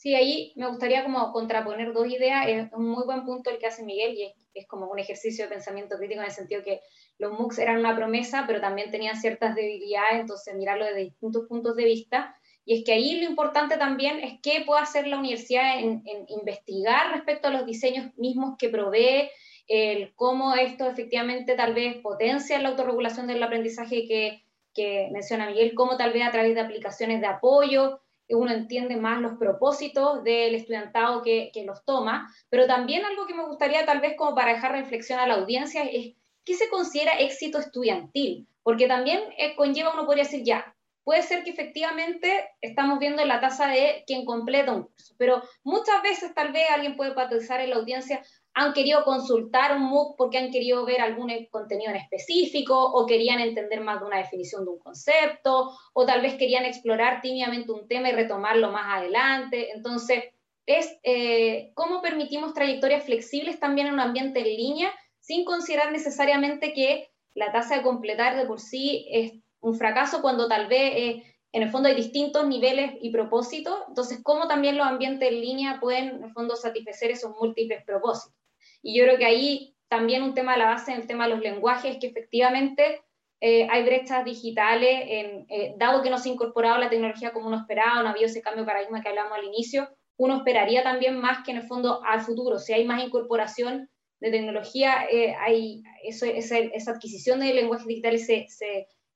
Sí, 0.00 0.14
ahí 0.14 0.54
me 0.56 0.66
gustaría 0.66 1.04
como 1.04 1.30
contraponer 1.30 1.92
dos 1.92 2.06
ideas. 2.06 2.46
Es 2.48 2.72
un 2.72 2.86
muy 2.86 3.04
buen 3.04 3.24
punto 3.26 3.50
el 3.50 3.58
que 3.58 3.66
hace 3.66 3.82
Miguel 3.82 4.14
y 4.14 4.34
es, 4.54 4.66
como 4.66 4.90
un 4.90 4.98
ejercicio 4.98 5.44
de 5.44 5.50
pensamiento 5.50 5.98
crítico 5.98 6.20
en 6.20 6.26
el 6.26 6.32
sentido 6.32 6.62
que 6.62 6.80
los 7.20 7.38
MOOCs 7.38 7.58
eran 7.58 7.78
una 7.78 7.94
promesa, 7.94 8.44
pero 8.46 8.62
también 8.62 8.90
tenían 8.90 9.20
ciertas 9.20 9.54
debilidades, 9.54 10.20
entonces 10.20 10.54
mirarlo 10.54 10.86
desde 10.86 11.04
distintos 11.04 11.46
puntos 11.46 11.76
de 11.76 11.84
vista. 11.84 12.34
Y 12.64 12.78
es 12.78 12.84
que 12.84 12.94
ahí 12.94 13.20
lo 13.20 13.28
importante 13.28 13.76
también 13.76 14.20
es 14.20 14.40
qué 14.42 14.62
puede 14.66 14.80
hacer 14.80 15.06
la 15.06 15.18
universidad 15.18 15.78
en, 15.78 16.02
investigar 16.28 17.12
respecto 17.12 17.48
a 17.48 17.50
los 17.50 17.66
diseños 17.66 18.16
mismos 18.16 18.56
que 18.58 18.70
provee, 18.70 19.28
el 19.68 20.14
cómo 20.14 20.54
esto 20.54 20.88
efectivamente 20.88 21.54
tal 21.54 21.74
vez 21.74 21.96
potencia 21.98 22.58
la 22.58 22.70
autorregulación 22.70 23.26
del 23.26 23.42
aprendizaje 23.42 24.08
que, 24.08 24.42
que 24.74 25.10
menciona 25.12 25.46
Miguel, 25.46 25.74
cómo 25.74 25.98
tal 25.98 26.12
vez 26.12 26.26
a 26.26 26.32
través 26.32 26.54
de 26.54 26.60
aplicaciones 26.62 27.20
de 27.20 27.26
apoyo, 27.26 28.00
uno 28.30 28.50
entiende 28.52 28.96
más 28.96 29.20
los 29.20 29.34
propósitos 29.34 30.24
del 30.24 30.54
estudiantado 30.54 31.22
que, 31.22 31.50
que, 31.52 31.64
los 31.64 31.84
toma, 31.84 32.32
pero 32.48 32.66
también 32.66 33.04
algo 33.04 33.26
que 33.26 33.34
me 33.34 33.44
gustaría 33.44 33.84
tal 33.84 34.00
vez 34.00 34.14
como 34.16 34.34
para 34.34 34.54
dejar 34.54 34.72
reflexión 34.72 35.18
a 35.18 35.26
la 35.26 35.34
audiencia 35.34 35.82
es 35.82 36.14
qué 36.50 36.56
se 36.56 36.68
considera 36.68 37.12
éxito 37.20 37.60
estudiantil, 37.60 38.48
porque 38.64 38.88
también 38.88 39.20
eh, 39.38 39.54
conlleva, 39.54 39.94
uno 39.94 40.04
podría 40.04 40.24
decir, 40.24 40.42
ya, 40.42 40.74
puede 41.04 41.22
ser 41.22 41.44
que 41.44 41.50
efectivamente 41.50 42.50
estamos 42.60 42.98
viendo 42.98 43.24
la 43.24 43.40
tasa 43.40 43.68
de 43.68 44.02
quien 44.04 44.24
completa 44.24 44.72
un 44.72 44.82
curso, 44.82 45.14
pero 45.16 45.42
muchas 45.62 46.02
veces 46.02 46.34
tal 46.34 46.50
vez 46.50 46.64
alguien 46.68 46.96
puede 46.96 47.12
patizar 47.12 47.60
en 47.60 47.70
la 47.70 47.76
audiencia, 47.76 48.20
han 48.52 48.72
querido 48.72 49.04
consultar 49.04 49.76
un 49.76 49.82
MOOC 49.84 50.16
porque 50.16 50.38
han 50.38 50.50
querido 50.50 50.84
ver 50.84 51.00
algún 51.00 51.30
contenido 51.52 51.92
en 51.92 51.98
específico 51.98 52.76
o 52.76 53.06
querían 53.06 53.38
entender 53.38 53.80
más 53.80 54.00
de 54.00 54.06
una 54.06 54.18
definición 54.18 54.64
de 54.64 54.72
un 54.72 54.80
concepto 54.80 55.70
o 55.92 56.04
tal 56.04 56.20
vez 56.20 56.34
querían 56.34 56.64
explorar 56.64 57.20
tímidamente 57.20 57.70
un 57.70 57.86
tema 57.86 58.08
y 58.08 58.12
retomarlo 58.12 58.72
más 58.72 58.98
adelante. 58.98 59.70
Entonces, 59.72 60.24
es 60.66 60.98
eh, 61.04 61.70
cómo 61.74 62.02
permitimos 62.02 62.54
trayectorias 62.54 63.04
flexibles 63.04 63.60
también 63.60 63.86
en 63.86 63.94
un 63.94 64.00
ambiente 64.00 64.40
en 64.40 64.46
línea 64.46 64.92
sin 65.30 65.44
considerar 65.44 65.92
necesariamente 65.92 66.72
que 66.72 67.08
la 67.34 67.52
tasa 67.52 67.76
de 67.76 67.82
completar 67.82 68.36
de 68.36 68.46
por 68.46 68.58
sí 68.58 69.06
es 69.12 69.34
un 69.60 69.76
fracaso 69.76 70.22
cuando 70.22 70.48
tal 70.48 70.66
vez 70.66 70.92
eh, 70.96 71.22
en 71.52 71.62
el 71.62 71.70
fondo 71.70 71.88
hay 71.88 71.94
distintos 71.94 72.48
niveles 72.48 72.94
y 73.00 73.10
propósitos. 73.10 73.78
Entonces, 73.86 74.18
cómo 74.24 74.48
también 74.48 74.76
los 74.76 74.88
ambientes 74.88 75.28
en 75.28 75.40
línea 75.40 75.78
pueden 75.78 76.16
en 76.16 76.24
el 76.24 76.32
fondo 76.32 76.56
satisfacer 76.56 77.12
esos 77.12 77.30
múltiples 77.40 77.84
propósitos. 77.84 78.36
Y 78.82 78.98
yo 78.98 79.04
creo 79.04 79.18
que 79.18 79.24
ahí 79.24 79.76
también 79.86 80.24
un 80.24 80.34
tema 80.34 80.54
de 80.54 80.58
la 80.58 80.64
base 80.64 80.90
en 80.90 81.00
el 81.00 81.06
tema 81.06 81.28
de 81.28 81.34
los 81.34 81.42
lenguajes, 81.42 81.98
que 82.00 82.08
efectivamente 82.08 83.00
eh, 83.40 83.68
hay 83.70 83.84
brechas 83.84 84.24
digitales, 84.24 85.04
en, 85.06 85.46
eh, 85.48 85.74
dado 85.78 86.02
que 86.02 86.10
no 86.10 86.18
se 86.18 86.28
ha 86.28 86.32
incorporado 86.32 86.78
la 86.78 86.90
tecnología 86.90 87.32
como 87.32 87.46
uno 87.46 87.58
esperaba, 87.58 88.02
no 88.02 88.08
ha 88.08 88.10
habido 88.10 88.26
ese 88.26 88.42
cambio 88.42 88.64
de 88.64 88.66
paradigma 88.66 89.00
que 89.00 89.10
hablamos 89.10 89.38
al 89.38 89.44
inicio, 89.44 89.88
uno 90.16 90.38
esperaría 90.38 90.82
también 90.82 91.20
más 91.20 91.44
que 91.44 91.52
en 91.52 91.58
el 91.58 91.68
fondo 91.68 92.02
al 92.04 92.20
futuro, 92.22 92.58
si 92.58 92.72
hay 92.72 92.84
más 92.84 93.04
incorporación 93.04 93.88
de 94.20 94.30
tecnología, 94.30 95.06
eh, 95.10 95.34
hay 95.34 95.82
esa, 96.04 96.28
esa, 96.28 96.90
adquisición 96.92 97.40
de 97.40 97.54
lenguajes 97.54 97.86
digitales 97.86 98.26
se, 98.26 98.46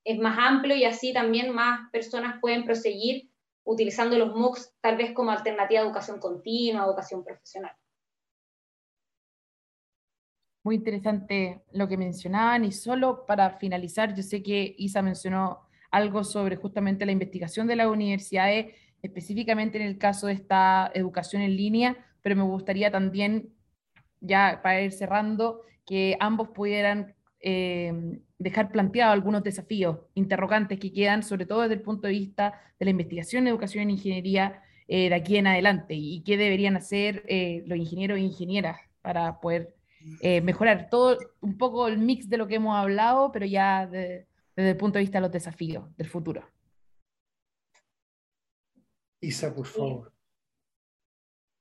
es 0.04 0.18
más 0.18 0.38
amplio 0.38 0.74
y 0.76 0.84
así 0.84 1.12
también 1.12 1.54
más 1.54 1.90
personas 1.90 2.40
pueden 2.40 2.64
proseguir 2.64 3.30
utilizando 3.64 4.18
los 4.18 4.34
MOOCs 4.34 4.74
tal 4.80 4.96
vez 4.96 5.12
como 5.12 5.30
alternativa 5.30 5.80
a 5.80 5.84
educación 5.84 6.18
continua, 6.18 6.84
educación 6.84 7.24
profesional. 7.24 7.72
Muy 10.62 10.76
interesante 10.76 11.62
lo 11.72 11.86
que 11.88 11.98
mencionaban 11.98 12.64
y 12.64 12.72
solo 12.72 13.26
para 13.26 13.50
finalizar, 13.58 14.14
yo 14.14 14.22
sé 14.22 14.42
que 14.42 14.74
Isa 14.78 15.02
mencionó 15.02 15.68
algo 15.90 16.24
sobre 16.24 16.56
justamente 16.56 17.06
la 17.06 17.12
investigación 17.12 17.66
de 17.66 17.76
las 17.76 17.86
universidades, 17.86 18.74
específicamente 19.02 19.78
en 19.78 19.86
el 19.86 19.98
caso 19.98 20.26
de 20.26 20.32
esta 20.32 20.90
educación 20.94 21.42
en 21.42 21.56
línea, 21.56 21.96
pero 22.22 22.36
me 22.36 22.42
gustaría 22.42 22.90
también, 22.90 23.54
ya 24.24 24.60
para 24.62 24.82
ir 24.82 24.92
cerrando, 24.92 25.62
que 25.86 26.16
ambos 26.20 26.48
pudieran 26.48 27.14
eh, 27.40 28.20
dejar 28.38 28.70
planteados 28.70 29.12
algunos 29.12 29.42
desafíos, 29.42 29.98
interrogantes 30.14 30.78
que 30.78 30.92
quedan, 30.92 31.22
sobre 31.22 31.46
todo 31.46 31.62
desde 31.62 31.74
el 31.74 31.82
punto 31.82 32.06
de 32.06 32.12
vista 32.12 32.60
de 32.78 32.84
la 32.84 32.90
investigación, 32.90 33.46
educación 33.46 33.84
en 33.84 33.90
ingeniería 33.90 34.62
eh, 34.86 35.08
de 35.08 35.14
aquí 35.14 35.38
en 35.38 35.46
adelante 35.46 35.94
y 35.94 36.22
qué 36.24 36.36
deberían 36.36 36.76
hacer 36.76 37.24
eh, 37.26 37.64
los 37.66 37.78
ingenieros 37.78 38.18
e 38.18 38.20
ingenieras 38.20 38.78
para 39.00 39.40
poder 39.40 39.74
eh, 40.20 40.42
mejorar 40.42 40.90
todo 40.90 41.16
un 41.40 41.56
poco 41.56 41.88
el 41.88 41.96
mix 41.98 42.28
de 42.28 42.36
lo 42.36 42.46
que 42.46 42.56
hemos 42.56 42.76
hablado, 42.76 43.32
pero 43.32 43.46
ya 43.46 43.86
desde 43.86 44.26
el 44.56 44.76
punto 44.76 44.98
de 44.98 45.04
vista 45.04 45.18
de 45.18 45.22
los 45.22 45.32
desafíos 45.32 45.84
del 45.96 46.08
futuro. 46.08 46.46
Isa, 49.22 49.54
por 49.54 49.66
favor. 49.66 50.12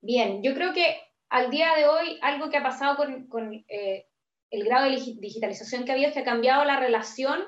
Bien, 0.01 0.43
yo 0.43 0.53
creo 0.53 0.73
que 0.73 0.97
al 1.33 1.49
día 1.49 1.73
de 1.75 1.87
hoy 1.87 2.19
algo 2.21 2.51
que 2.51 2.57
ha 2.57 2.63
pasado 2.63 2.95
con, 3.27 3.65
eh, 3.67 4.05
el 4.51 4.63
grado 4.65 4.85
de 4.85 4.97
digitalización 5.19 5.83
que 5.83 5.91
ha 5.91 5.95
habido 5.95 6.09
es 6.09 6.13
que 6.13 6.19
ha 6.19 6.23
cambiado 6.23 6.63
la 6.63 6.79
relación 6.79 7.39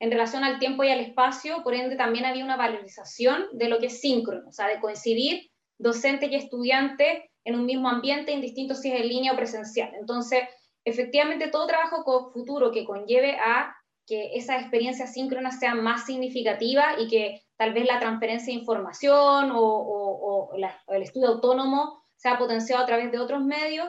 en 0.00 0.10
relación 0.10 0.44
al 0.44 0.58
tiempo 0.58 0.84
y 0.84 0.90
al 0.90 1.00
espacio, 1.00 1.62
por 1.62 1.72
ende 1.74 1.96
también 1.96 2.26
había 2.26 2.44
una 2.44 2.58
valorización 2.58 3.46
de 3.52 3.70
lo 3.70 3.78
que 3.78 3.86
es 3.86 4.00
síncrono, 4.02 4.48
o 4.48 4.52
sea, 4.52 4.66
de 4.66 4.80
coincidir 4.80 5.50
docente 5.78 6.26
y 6.26 6.34
estudiante 6.34 7.30
en 7.44 7.54
un 7.54 7.64
mismo 7.64 7.88
ambiente, 7.88 8.32
indistinto 8.32 8.74
si 8.74 8.92
es 8.92 9.00
en 9.00 9.08
línea 9.08 9.32
o 9.32 9.36
presencial. 9.36 9.92
Entonces, 9.98 10.42
efectivamente, 10.84 11.48
todo 11.48 11.66
trabajo 11.66 12.30
futuro 12.32 12.70
que 12.70 12.84
conlleve 12.84 13.38
a 13.38 13.74
que 14.06 14.34
esas 14.34 14.60
experiencias 14.60 15.14
síncronas 15.14 15.58
sean 15.58 15.82
más 15.82 16.04
significativas 16.04 16.96
y 16.98 17.08
que 17.08 17.42
tal 17.56 17.72
vez 17.72 17.86
la 17.86 17.98
transferencia 17.98 18.52
de 18.52 18.60
información 18.60 19.52
o, 19.54 20.50
el 20.88 21.02
estudio 21.02 21.28
autónomo 21.28 22.01
sea 22.22 22.38
potenciado 22.38 22.82
a 22.82 22.86
través 22.86 23.10
de 23.10 23.18
otros 23.18 23.42
medios. 23.42 23.88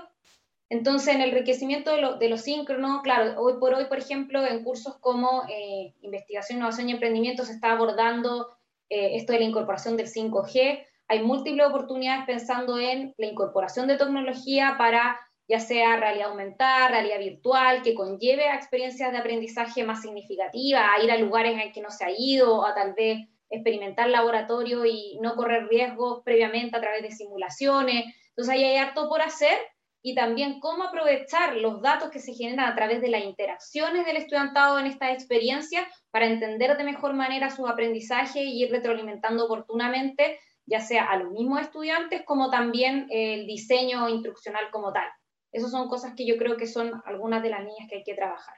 Entonces, 0.70 1.14
en 1.14 1.22
el 1.22 1.30
enriquecimiento 1.30 1.92
de 1.92 2.02
lo, 2.02 2.16
de 2.16 2.36
síncrono, 2.40 3.02
claro, 3.04 3.40
hoy 3.40 3.54
por 3.60 3.76
hoy, 3.76 3.86
por 3.86 4.00
ejemplo, 4.00 4.44
en 4.44 4.64
cursos 4.64 4.98
como 5.00 5.44
eh, 5.48 5.94
investigación, 6.02 6.58
innovación 6.58 6.90
y 6.90 6.94
emprendimiento 6.94 7.46
se 7.46 7.54
está 7.54 7.72
abordando 7.72 8.50
eh, 8.90 9.18
esto 9.18 9.34
de 9.34 9.40
la 9.40 9.46
incorporación 9.46 9.98
del 9.98 10.08
5G, 10.08 10.84
hay 11.10 11.22
múltiples 11.22 11.68
oportunidades 11.68 12.26
pensando 12.26 12.80
en 12.80 13.14
la 13.18 13.28
incorporación 13.28 13.88
de 13.88 13.98
tecnología 13.98 14.76
para 14.80 15.20
ya 15.48 15.60
sea 15.60 15.98
realidad 15.98 16.30
aumentada, 16.30 16.88
realidad 16.88 17.20
virtual, 17.20 17.84
que 17.84 17.94
conlleve 17.94 18.48
a 18.48 18.56
experiencias 18.56 19.12
de 19.12 19.18
aprendizaje 19.18 19.84
más 19.84 20.02
significativas, 20.02 20.84
a 20.90 21.04
ir 21.04 21.12
a 21.12 21.18
lugares 21.18 21.62
en 21.62 21.72
que 21.72 21.82
no 21.82 21.92
se 21.92 22.06
ha 22.06 22.12
ido, 22.18 22.66
a 22.66 22.74
tal 22.74 22.94
vez 22.94 23.28
experimentar 23.50 24.10
laboratorio 24.10 24.86
y 24.86 25.20
no 25.22 25.36
correr 25.36 25.68
riesgos 25.68 26.22
previamente 26.24 26.76
a 26.76 26.82
través 26.82 27.04
de 27.04 27.12
simulaciones. 27.12 28.06
Entonces 28.36 28.54
ahí 28.54 28.64
hay 28.64 28.78
harto 28.78 29.08
por 29.10 29.22
hacer 29.22 29.58
y 30.02 30.16
también 30.16 30.60
cómo 30.60 30.84
aprovechar 30.84 31.56
los 31.56 31.82
datos 31.82 32.10
que 32.10 32.20
se 32.20 32.34
generan 32.34 32.72
a 32.72 32.76
través 32.76 33.02
de 33.02 33.10
las 33.10 33.24
interacciones 33.24 34.06
del 34.06 34.18
estudiantado 34.18 34.78
en 34.80 34.88
esta 34.88 35.14
experiencia 35.14 35.88
para 36.12 36.26
entender 36.26 36.76
de 36.78 36.84
mejor 36.84 37.14
manera 37.14 37.50
su 37.50 37.68
aprendizaje 37.68 38.44
y 38.44 38.64
ir 38.64 38.72
retroalimentando 38.72 39.46
oportunamente 39.46 40.40
ya 40.66 40.80
sea 40.80 41.10
a 41.10 41.18
los 41.18 41.32
mismos 41.32 41.62
estudiantes 41.62 42.24
como 42.26 42.50
también 42.50 43.08
el 43.10 43.46
diseño 43.46 44.08
instruccional 44.10 44.66
como 44.72 44.94
tal. 44.94 45.08
Esas 45.52 45.72
son 45.72 45.88
cosas 45.88 46.14
que 46.16 46.26
yo 46.26 46.38
creo 46.38 46.58
que 46.58 46.68
son 46.68 47.02
algunas 47.06 47.44
de 47.44 47.50
las 47.50 47.60
líneas 47.60 47.88
que 47.90 47.98
hay 47.98 48.04
que 48.04 48.16
trabajar. 48.16 48.56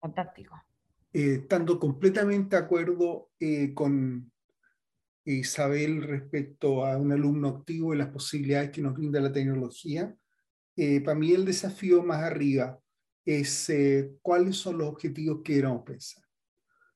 Fantástico. 0.00 0.60
Eh, 1.12 1.40
estando 1.42 1.78
completamente 1.78 2.56
de 2.56 2.62
acuerdo 2.62 3.30
eh, 3.38 3.74
con 3.74 4.32
Isabel 5.24 6.02
respecto 6.02 6.84
a 6.84 6.96
un 6.96 7.12
alumno 7.12 7.48
activo 7.48 7.94
y 7.94 7.98
las 7.98 8.08
posibilidades 8.08 8.70
que 8.70 8.82
nos 8.82 8.94
brinda 8.94 9.20
la 9.20 9.32
tecnología, 9.32 10.14
eh, 10.76 11.00
para 11.00 11.18
mí 11.18 11.32
el 11.32 11.44
desafío 11.44 12.02
más 12.02 12.22
arriba 12.22 12.78
es 13.24 13.72
cuáles 14.20 14.56
son 14.56 14.78
los 14.78 14.88
objetivos 14.88 15.42
que 15.44 15.54
queremos 15.54 15.82
pensar. 15.84 16.24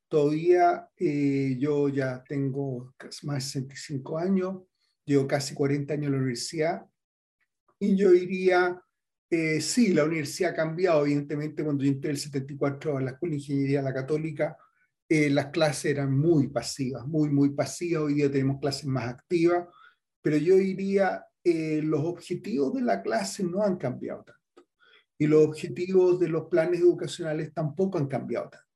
Todavía 0.08 0.88
eh, 0.96 1.56
yo 1.58 1.88
ya 1.88 2.22
tengo 2.22 2.94
más 3.22 3.36
de 3.36 3.40
65 3.40 4.18
años, 4.18 4.62
llevo 5.04 5.26
casi 5.26 5.54
40 5.54 5.94
años 5.94 6.06
en 6.06 6.12
la 6.12 6.18
universidad 6.18 6.86
y 7.78 7.96
yo 7.96 8.12
diría, 8.12 8.80
eh, 9.28 9.60
sí, 9.60 9.92
la 9.92 10.04
universidad 10.04 10.52
ha 10.52 10.56
cambiado, 10.56 11.04
evidentemente 11.04 11.64
cuando 11.64 11.84
yo 11.84 11.90
entré 11.90 12.10
el 12.10 12.18
74 12.18 12.96
a 12.96 13.00
la 13.00 13.10
Escuela 13.12 13.32
de 13.32 13.38
Ingeniería 13.38 13.82
La 13.82 13.92
Católica, 13.92 14.56
eh, 15.08 15.30
las 15.30 15.46
clases 15.46 15.92
eran 15.92 16.16
muy 16.16 16.48
pasivas, 16.48 17.06
muy, 17.06 17.28
muy 17.28 17.50
pasivas, 17.50 18.04
hoy 18.04 18.14
día 18.14 18.30
tenemos 18.30 18.60
clases 18.60 18.86
más 18.86 19.08
activas, 19.08 19.68
pero 20.22 20.36
yo 20.36 20.56
diría, 20.56 21.24
los 21.44 22.00
objetivos 22.00 22.74
de 22.74 22.82
la 22.82 23.02
clase 23.02 23.44
no 23.44 23.62
han 23.62 23.76
cambiado 23.76 24.24
tanto 24.24 24.66
y 25.16 25.28
los 25.28 25.46
objetivos 25.46 26.18
de 26.18 26.28
los 26.28 26.46
planes 26.48 26.80
educacionales 26.80 27.54
tampoco 27.54 27.98
han 27.98 28.08
cambiado 28.08 28.50
tanto 28.50 28.66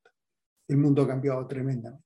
el 0.71 0.77
mundo 0.77 1.03
ha 1.03 1.09
cambiado 1.09 1.47
tremendamente. 1.47 2.05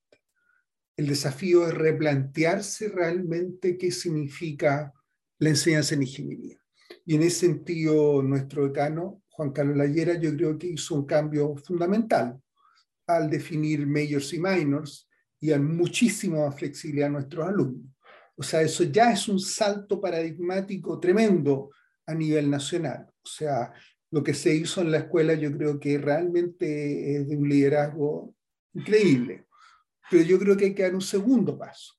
El 0.97 1.07
desafío 1.07 1.67
es 1.67 1.75
replantearse 1.75 2.89
realmente 2.89 3.77
qué 3.77 3.91
significa 3.91 4.93
la 5.39 5.49
enseñanza 5.51 5.95
en 5.95 6.03
ingeniería. 6.03 6.59
Y 7.05 7.17
en 7.17 7.23
ese 7.23 7.47
sentido, 7.47 8.23
nuestro 8.23 8.67
decano, 8.67 9.23
Juan 9.29 9.53
Carlos 9.53 9.77
Layera 9.77 10.15
yo 10.15 10.35
creo 10.35 10.59
que 10.59 10.69
hizo 10.69 10.95
un 10.95 11.05
cambio 11.05 11.57
fundamental 11.57 12.41
al 13.07 13.31
definir 13.31 13.87
majors 13.87 14.33
y 14.33 14.40
minors 14.40 15.09
y 15.40 15.53
a 15.53 15.59
muchísima 15.59 16.51
flexibilidad 16.53 17.09
a 17.09 17.12
nuestros 17.12 17.47
alumnos. 17.47 17.93
O 18.37 18.43
sea, 18.43 18.62
eso 18.62 18.85
ya 18.85 19.12
es 19.12 19.29
un 19.29 19.38
salto 19.38 20.01
paradigmático 20.01 20.99
tremendo 20.99 21.71
a 22.07 22.14
nivel 22.14 22.51
nacional. 22.51 23.07
O 23.09 23.29
sea, 23.29 23.73
lo 24.11 24.23
que 24.23 24.35
se 24.35 24.55
hizo 24.55 24.81
en 24.81 24.90
la 24.90 24.99
escuela 24.99 25.35
yo 25.35 25.53
creo 25.57 25.79
que 25.79 25.99
realmente 25.99 27.17
es 27.17 27.29
de 27.29 27.37
un 27.37 27.49
liderazgo 27.49 28.35
increíble. 28.73 29.47
Pero 30.11 30.25
yo 30.25 30.38
creo 30.38 30.57
que 30.57 30.67
hay 30.67 30.75
que 30.75 30.83
dar 30.83 30.95
un 30.95 31.01
segundo 31.01 31.59
paso. 31.59 31.95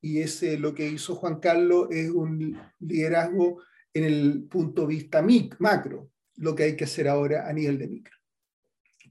Y 0.00 0.20
ese 0.20 0.58
lo 0.58 0.74
que 0.74 0.86
hizo 0.86 1.16
Juan 1.16 1.40
Carlos 1.40 1.88
es 1.90 2.10
un 2.10 2.58
liderazgo 2.80 3.62
en 3.92 4.04
el 4.04 4.44
punto 4.50 4.82
de 4.82 4.88
vista 4.88 5.24
macro, 5.58 6.10
lo 6.36 6.54
que 6.54 6.64
hay 6.64 6.76
que 6.76 6.84
hacer 6.84 7.08
ahora 7.08 7.48
a 7.48 7.52
nivel 7.52 7.78
de 7.78 7.88
micro. 7.88 8.13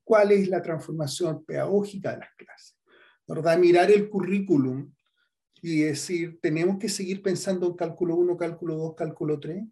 ¿Cuál 0.03 0.31
es 0.31 0.47
la 0.47 0.61
transformación 0.61 1.43
pedagógica 1.45 2.11
de 2.11 2.17
las 2.19 2.35
clases? 2.35 2.77
¿Verdad? 3.27 3.57
Mirar 3.57 3.91
el 3.91 4.09
currículum 4.09 4.91
y 5.61 5.79
decir, 5.79 6.39
tenemos 6.41 6.77
que 6.77 6.89
seguir 6.89 7.21
pensando 7.21 7.67
en 7.67 7.75
cálculo 7.75 8.15
1, 8.15 8.35
cálculo 8.35 8.75
2, 8.75 8.95
cálculo 8.95 9.39
3, 9.39 9.63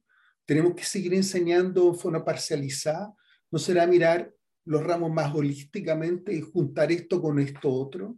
tenemos 0.45 0.73
que 0.73 0.83
seguir 0.83 1.13
enseñando 1.13 1.89
en 1.89 1.95
forma 1.95 2.23
parcializada, 2.23 3.13
no 3.51 3.59
será 3.59 3.85
mirar 3.85 4.33
los 4.65 4.83
ramos 4.83 5.11
más 5.11 5.33
holísticamente 5.35 6.33
y 6.33 6.41
juntar 6.41 6.91
esto 6.91 7.21
con 7.21 7.39
esto 7.39 7.69
otro 7.69 8.17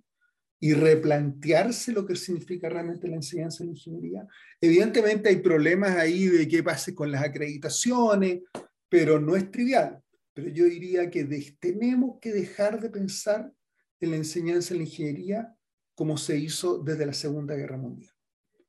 y 0.59 0.73
replantearse 0.73 1.91
lo 1.91 2.05
que 2.05 2.15
significa 2.15 2.69
realmente 2.69 3.07
la 3.07 3.15
enseñanza 3.15 3.63
en 3.63 3.71
ingeniería. 3.71 4.25
Evidentemente 4.61 5.29
hay 5.29 5.37
problemas 5.37 5.97
ahí 5.97 6.27
de 6.27 6.47
qué 6.47 6.63
pase 6.63 6.93
con 6.93 7.11
las 7.11 7.23
acreditaciones, 7.23 8.43
pero 8.87 9.19
no 9.19 9.35
es 9.35 9.49
trivial. 9.51 10.02
Pero 10.33 10.49
yo 10.49 10.65
diría 10.65 11.09
que 11.09 11.23
tenemos 11.59 12.19
que 12.19 12.31
dejar 12.31 12.81
de 12.81 12.89
pensar 12.89 13.53
en 13.99 14.11
la 14.11 14.17
enseñanza 14.17 14.73
en 14.73 14.79
la 14.79 14.85
ingeniería 14.85 15.55
como 15.95 16.17
se 16.17 16.37
hizo 16.37 16.79
desde 16.79 17.05
la 17.05 17.13
Segunda 17.13 17.55
Guerra 17.55 17.77
Mundial. 17.77 18.11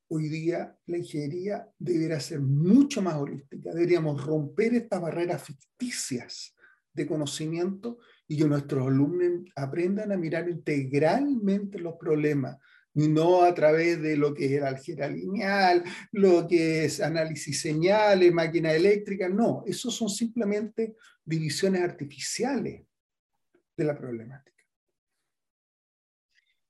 Hoy 0.08 0.28
día 0.28 0.76
la 0.86 0.98
ingeniería 0.98 1.66
debería 1.78 2.20
ser 2.20 2.40
mucho 2.40 3.00
más 3.00 3.14
holística, 3.14 3.72
deberíamos 3.72 4.24
romper 4.24 4.74
estas 4.74 5.00
barreras 5.00 5.42
ficticias 5.42 6.54
de 6.92 7.06
conocimiento 7.06 7.98
y 8.28 8.36
que 8.36 8.44
nuestros 8.44 8.86
alumnos 8.86 9.50
aprendan 9.56 10.12
a 10.12 10.16
mirar 10.16 10.48
integralmente 10.48 11.78
los 11.78 11.94
problemas 11.96 12.58
y 12.94 13.08
no 13.08 13.42
a 13.42 13.54
través 13.54 14.00
de 14.00 14.16
lo 14.16 14.32
que 14.32 14.46
es 14.46 14.52
el 14.52 14.64
álgebra 14.64 15.08
lineal, 15.08 15.82
lo 16.12 16.46
que 16.46 16.84
es 16.84 17.00
análisis 17.00 17.60
señales, 17.60 18.32
máquina 18.32 18.72
eléctrica, 18.72 19.28
no, 19.28 19.64
esos 19.66 19.94
son 19.94 20.08
simplemente 20.08 20.96
divisiones 21.24 21.82
artificiales 21.82 22.84
de 23.76 23.84
la 23.84 23.96
problemática. 23.96 24.54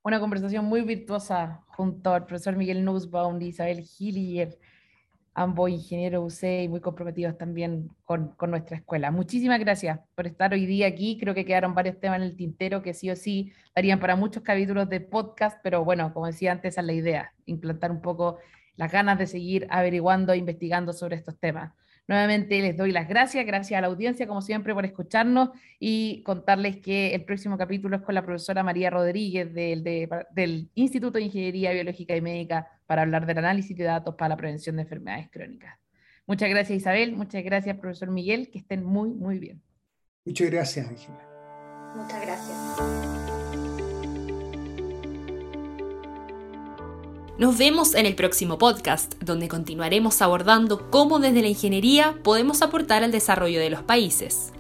Una 0.03 0.21
conversación 0.21 0.65
muy 0.65 0.83
virtuosa 0.83 1.65
junto 1.69 2.13
al 2.13 2.27
profesor 2.27 2.57
Miguel 2.57 2.85
Nussbaum 2.85 3.41
y 3.41 3.49
Isabel 3.49 3.85
Hillier, 3.99 4.59
ambos 5.35 5.69
ingenieros 5.69 6.35
UC 6.35 6.65
y 6.65 6.69
muy 6.69 6.81
comprometidos 6.81 7.37
también 7.37 7.91
con, 8.05 8.29
con, 8.37 8.51
nuestra 8.51 8.77
escuela. 8.77 9.11
Muchísimas 9.11 9.59
gracias 9.59 9.99
por 10.15 10.27
estar 10.27 10.53
hoy 10.53 10.65
día 10.65 10.87
aquí. 10.87 11.19
Creo 11.21 11.35
que 11.35 11.45
quedaron 11.45 11.75
varios 11.75 11.99
temas 11.99 12.19
en 12.19 12.23
el 12.23 12.37
tintero 12.37 12.83
que 12.83 12.95
sí 12.95 13.11
o 13.11 13.17
sí 13.17 13.53
darían 13.75 14.01
para 14.01 14.17
muchos 14.17 14.43
capítulos 14.43 14.89
de 14.89 15.01
podcast, 15.01 15.59
pero 15.63 15.85
bueno, 15.85 16.13
como 16.15 16.27
decía 16.27 16.53
antes, 16.53 16.75
esa 16.75 16.81
es 16.83 16.87
la 16.87 16.93
idea, 16.93 17.33
implantar 17.47 17.91
un 17.91 18.01
poco 18.01 18.39
las 18.77 18.91
ganas 18.91 19.19
de 19.19 19.27
seguir 19.27 19.67
averiguando 19.71 20.33
e 20.33 20.37
investigando 20.37 20.93
sobre 20.93 21.17
estos 21.17 21.39
temas. 21.39 21.73
Nuevamente 22.07 22.61
les 22.61 22.77
doy 22.77 22.93
las 22.93 23.09
gracias, 23.09 23.47
gracias 23.47 23.79
a 23.79 23.81
la 23.81 23.87
audiencia, 23.87 24.27
como 24.27 24.43
siempre, 24.43 24.75
por 24.75 24.85
escucharnos 24.85 25.51
y 25.81 26.23
contarles 26.23 26.77
que 26.77 27.15
el 27.15 27.25
próximo 27.25 27.57
capítulo 27.57 27.97
es 27.97 28.03
con 28.03 28.15
la 28.15 28.25
profesora 28.25 28.63
María 28.63 28.91
Rodríguez 28.91 29.55
del, 29.55 29.83
del 29.83 30.69
Instituto 30.75 31.19
de 31.19 31.25
Ingeniería 31.25 31.73
Biológica 31.73 32.15
y 32.15 32.21
Médica 32.21 32.69
para 32.87 33.03
hablar 33.03 33.27
del 33.27 33.39
análisis 33.39 33.77
de 33.77 33.85
datos 33.85 34.15
para 34.17 34.31
la 34.31 34.37
prevención 34.37 34.77
de 34.77 34.83
enfermedades 34.83 35.31
crónicas. 35.31 35.79
Muchas 36.27 36.49
gracias 36.49 36.79
Isabel, 36.79 37.13
muchas 37.13 37.45
gracias 37.45 37.77
profesor 37.79 38.11
Miguel, 38.11 38.51
que 38.51 38.59
estén 38.59 38.85
muy, 38.85 39.11
muy 39.11 39.39
bien. 39.39 39.63
Muchas 40.25 40.51
gracias 40.51 40.89
Ángela. 40.89 41.29
Muchas 41.95 42.21
gracias. 42.23 43.05
Nos 47.37 47.59
vemos 47.59 47.97
en 47.97 48.07
el 48.07 48.15
próximo 48.15 48.59
podcast, 48.59 49.21
donde 49.21 49.49
continuaremos 49.49 50.23
abordando 50.23 50.89
cómo 50.91 51.19
desde 51.19 51.43
la 51.43 51.49
ingeniería 51.49 52.15
podemos 52.23 52.63
aportar 52.63 53.03
al 53.03 53.11
desarrollo 53.11 53.59
de 53.59 53.71
los 53.71 53.83
países. 53.83 54.54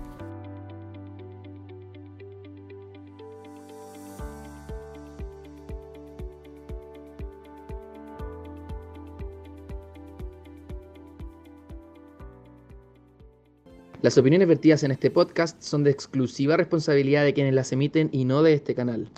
Las 14.05 14.19
opiniones 14.19 14.47
vertidas 14.49 14.83
en 14.83 14.91
este 14.91 15.11
podcast 15.11 15.63
son 15.63 15.83
de 15.83 15.91
exclusiva 15.91 16.59
responsabilidad 16.59 17.25
de 17.25 17.33
quienes 17.33 17.55
las 17.55 17.73
emiten 17.73 18.11
y 18.13 18.27
no 18.27 18.43
de 18.43 18.53
este 18.53 18.75
canal. 18.75 19.11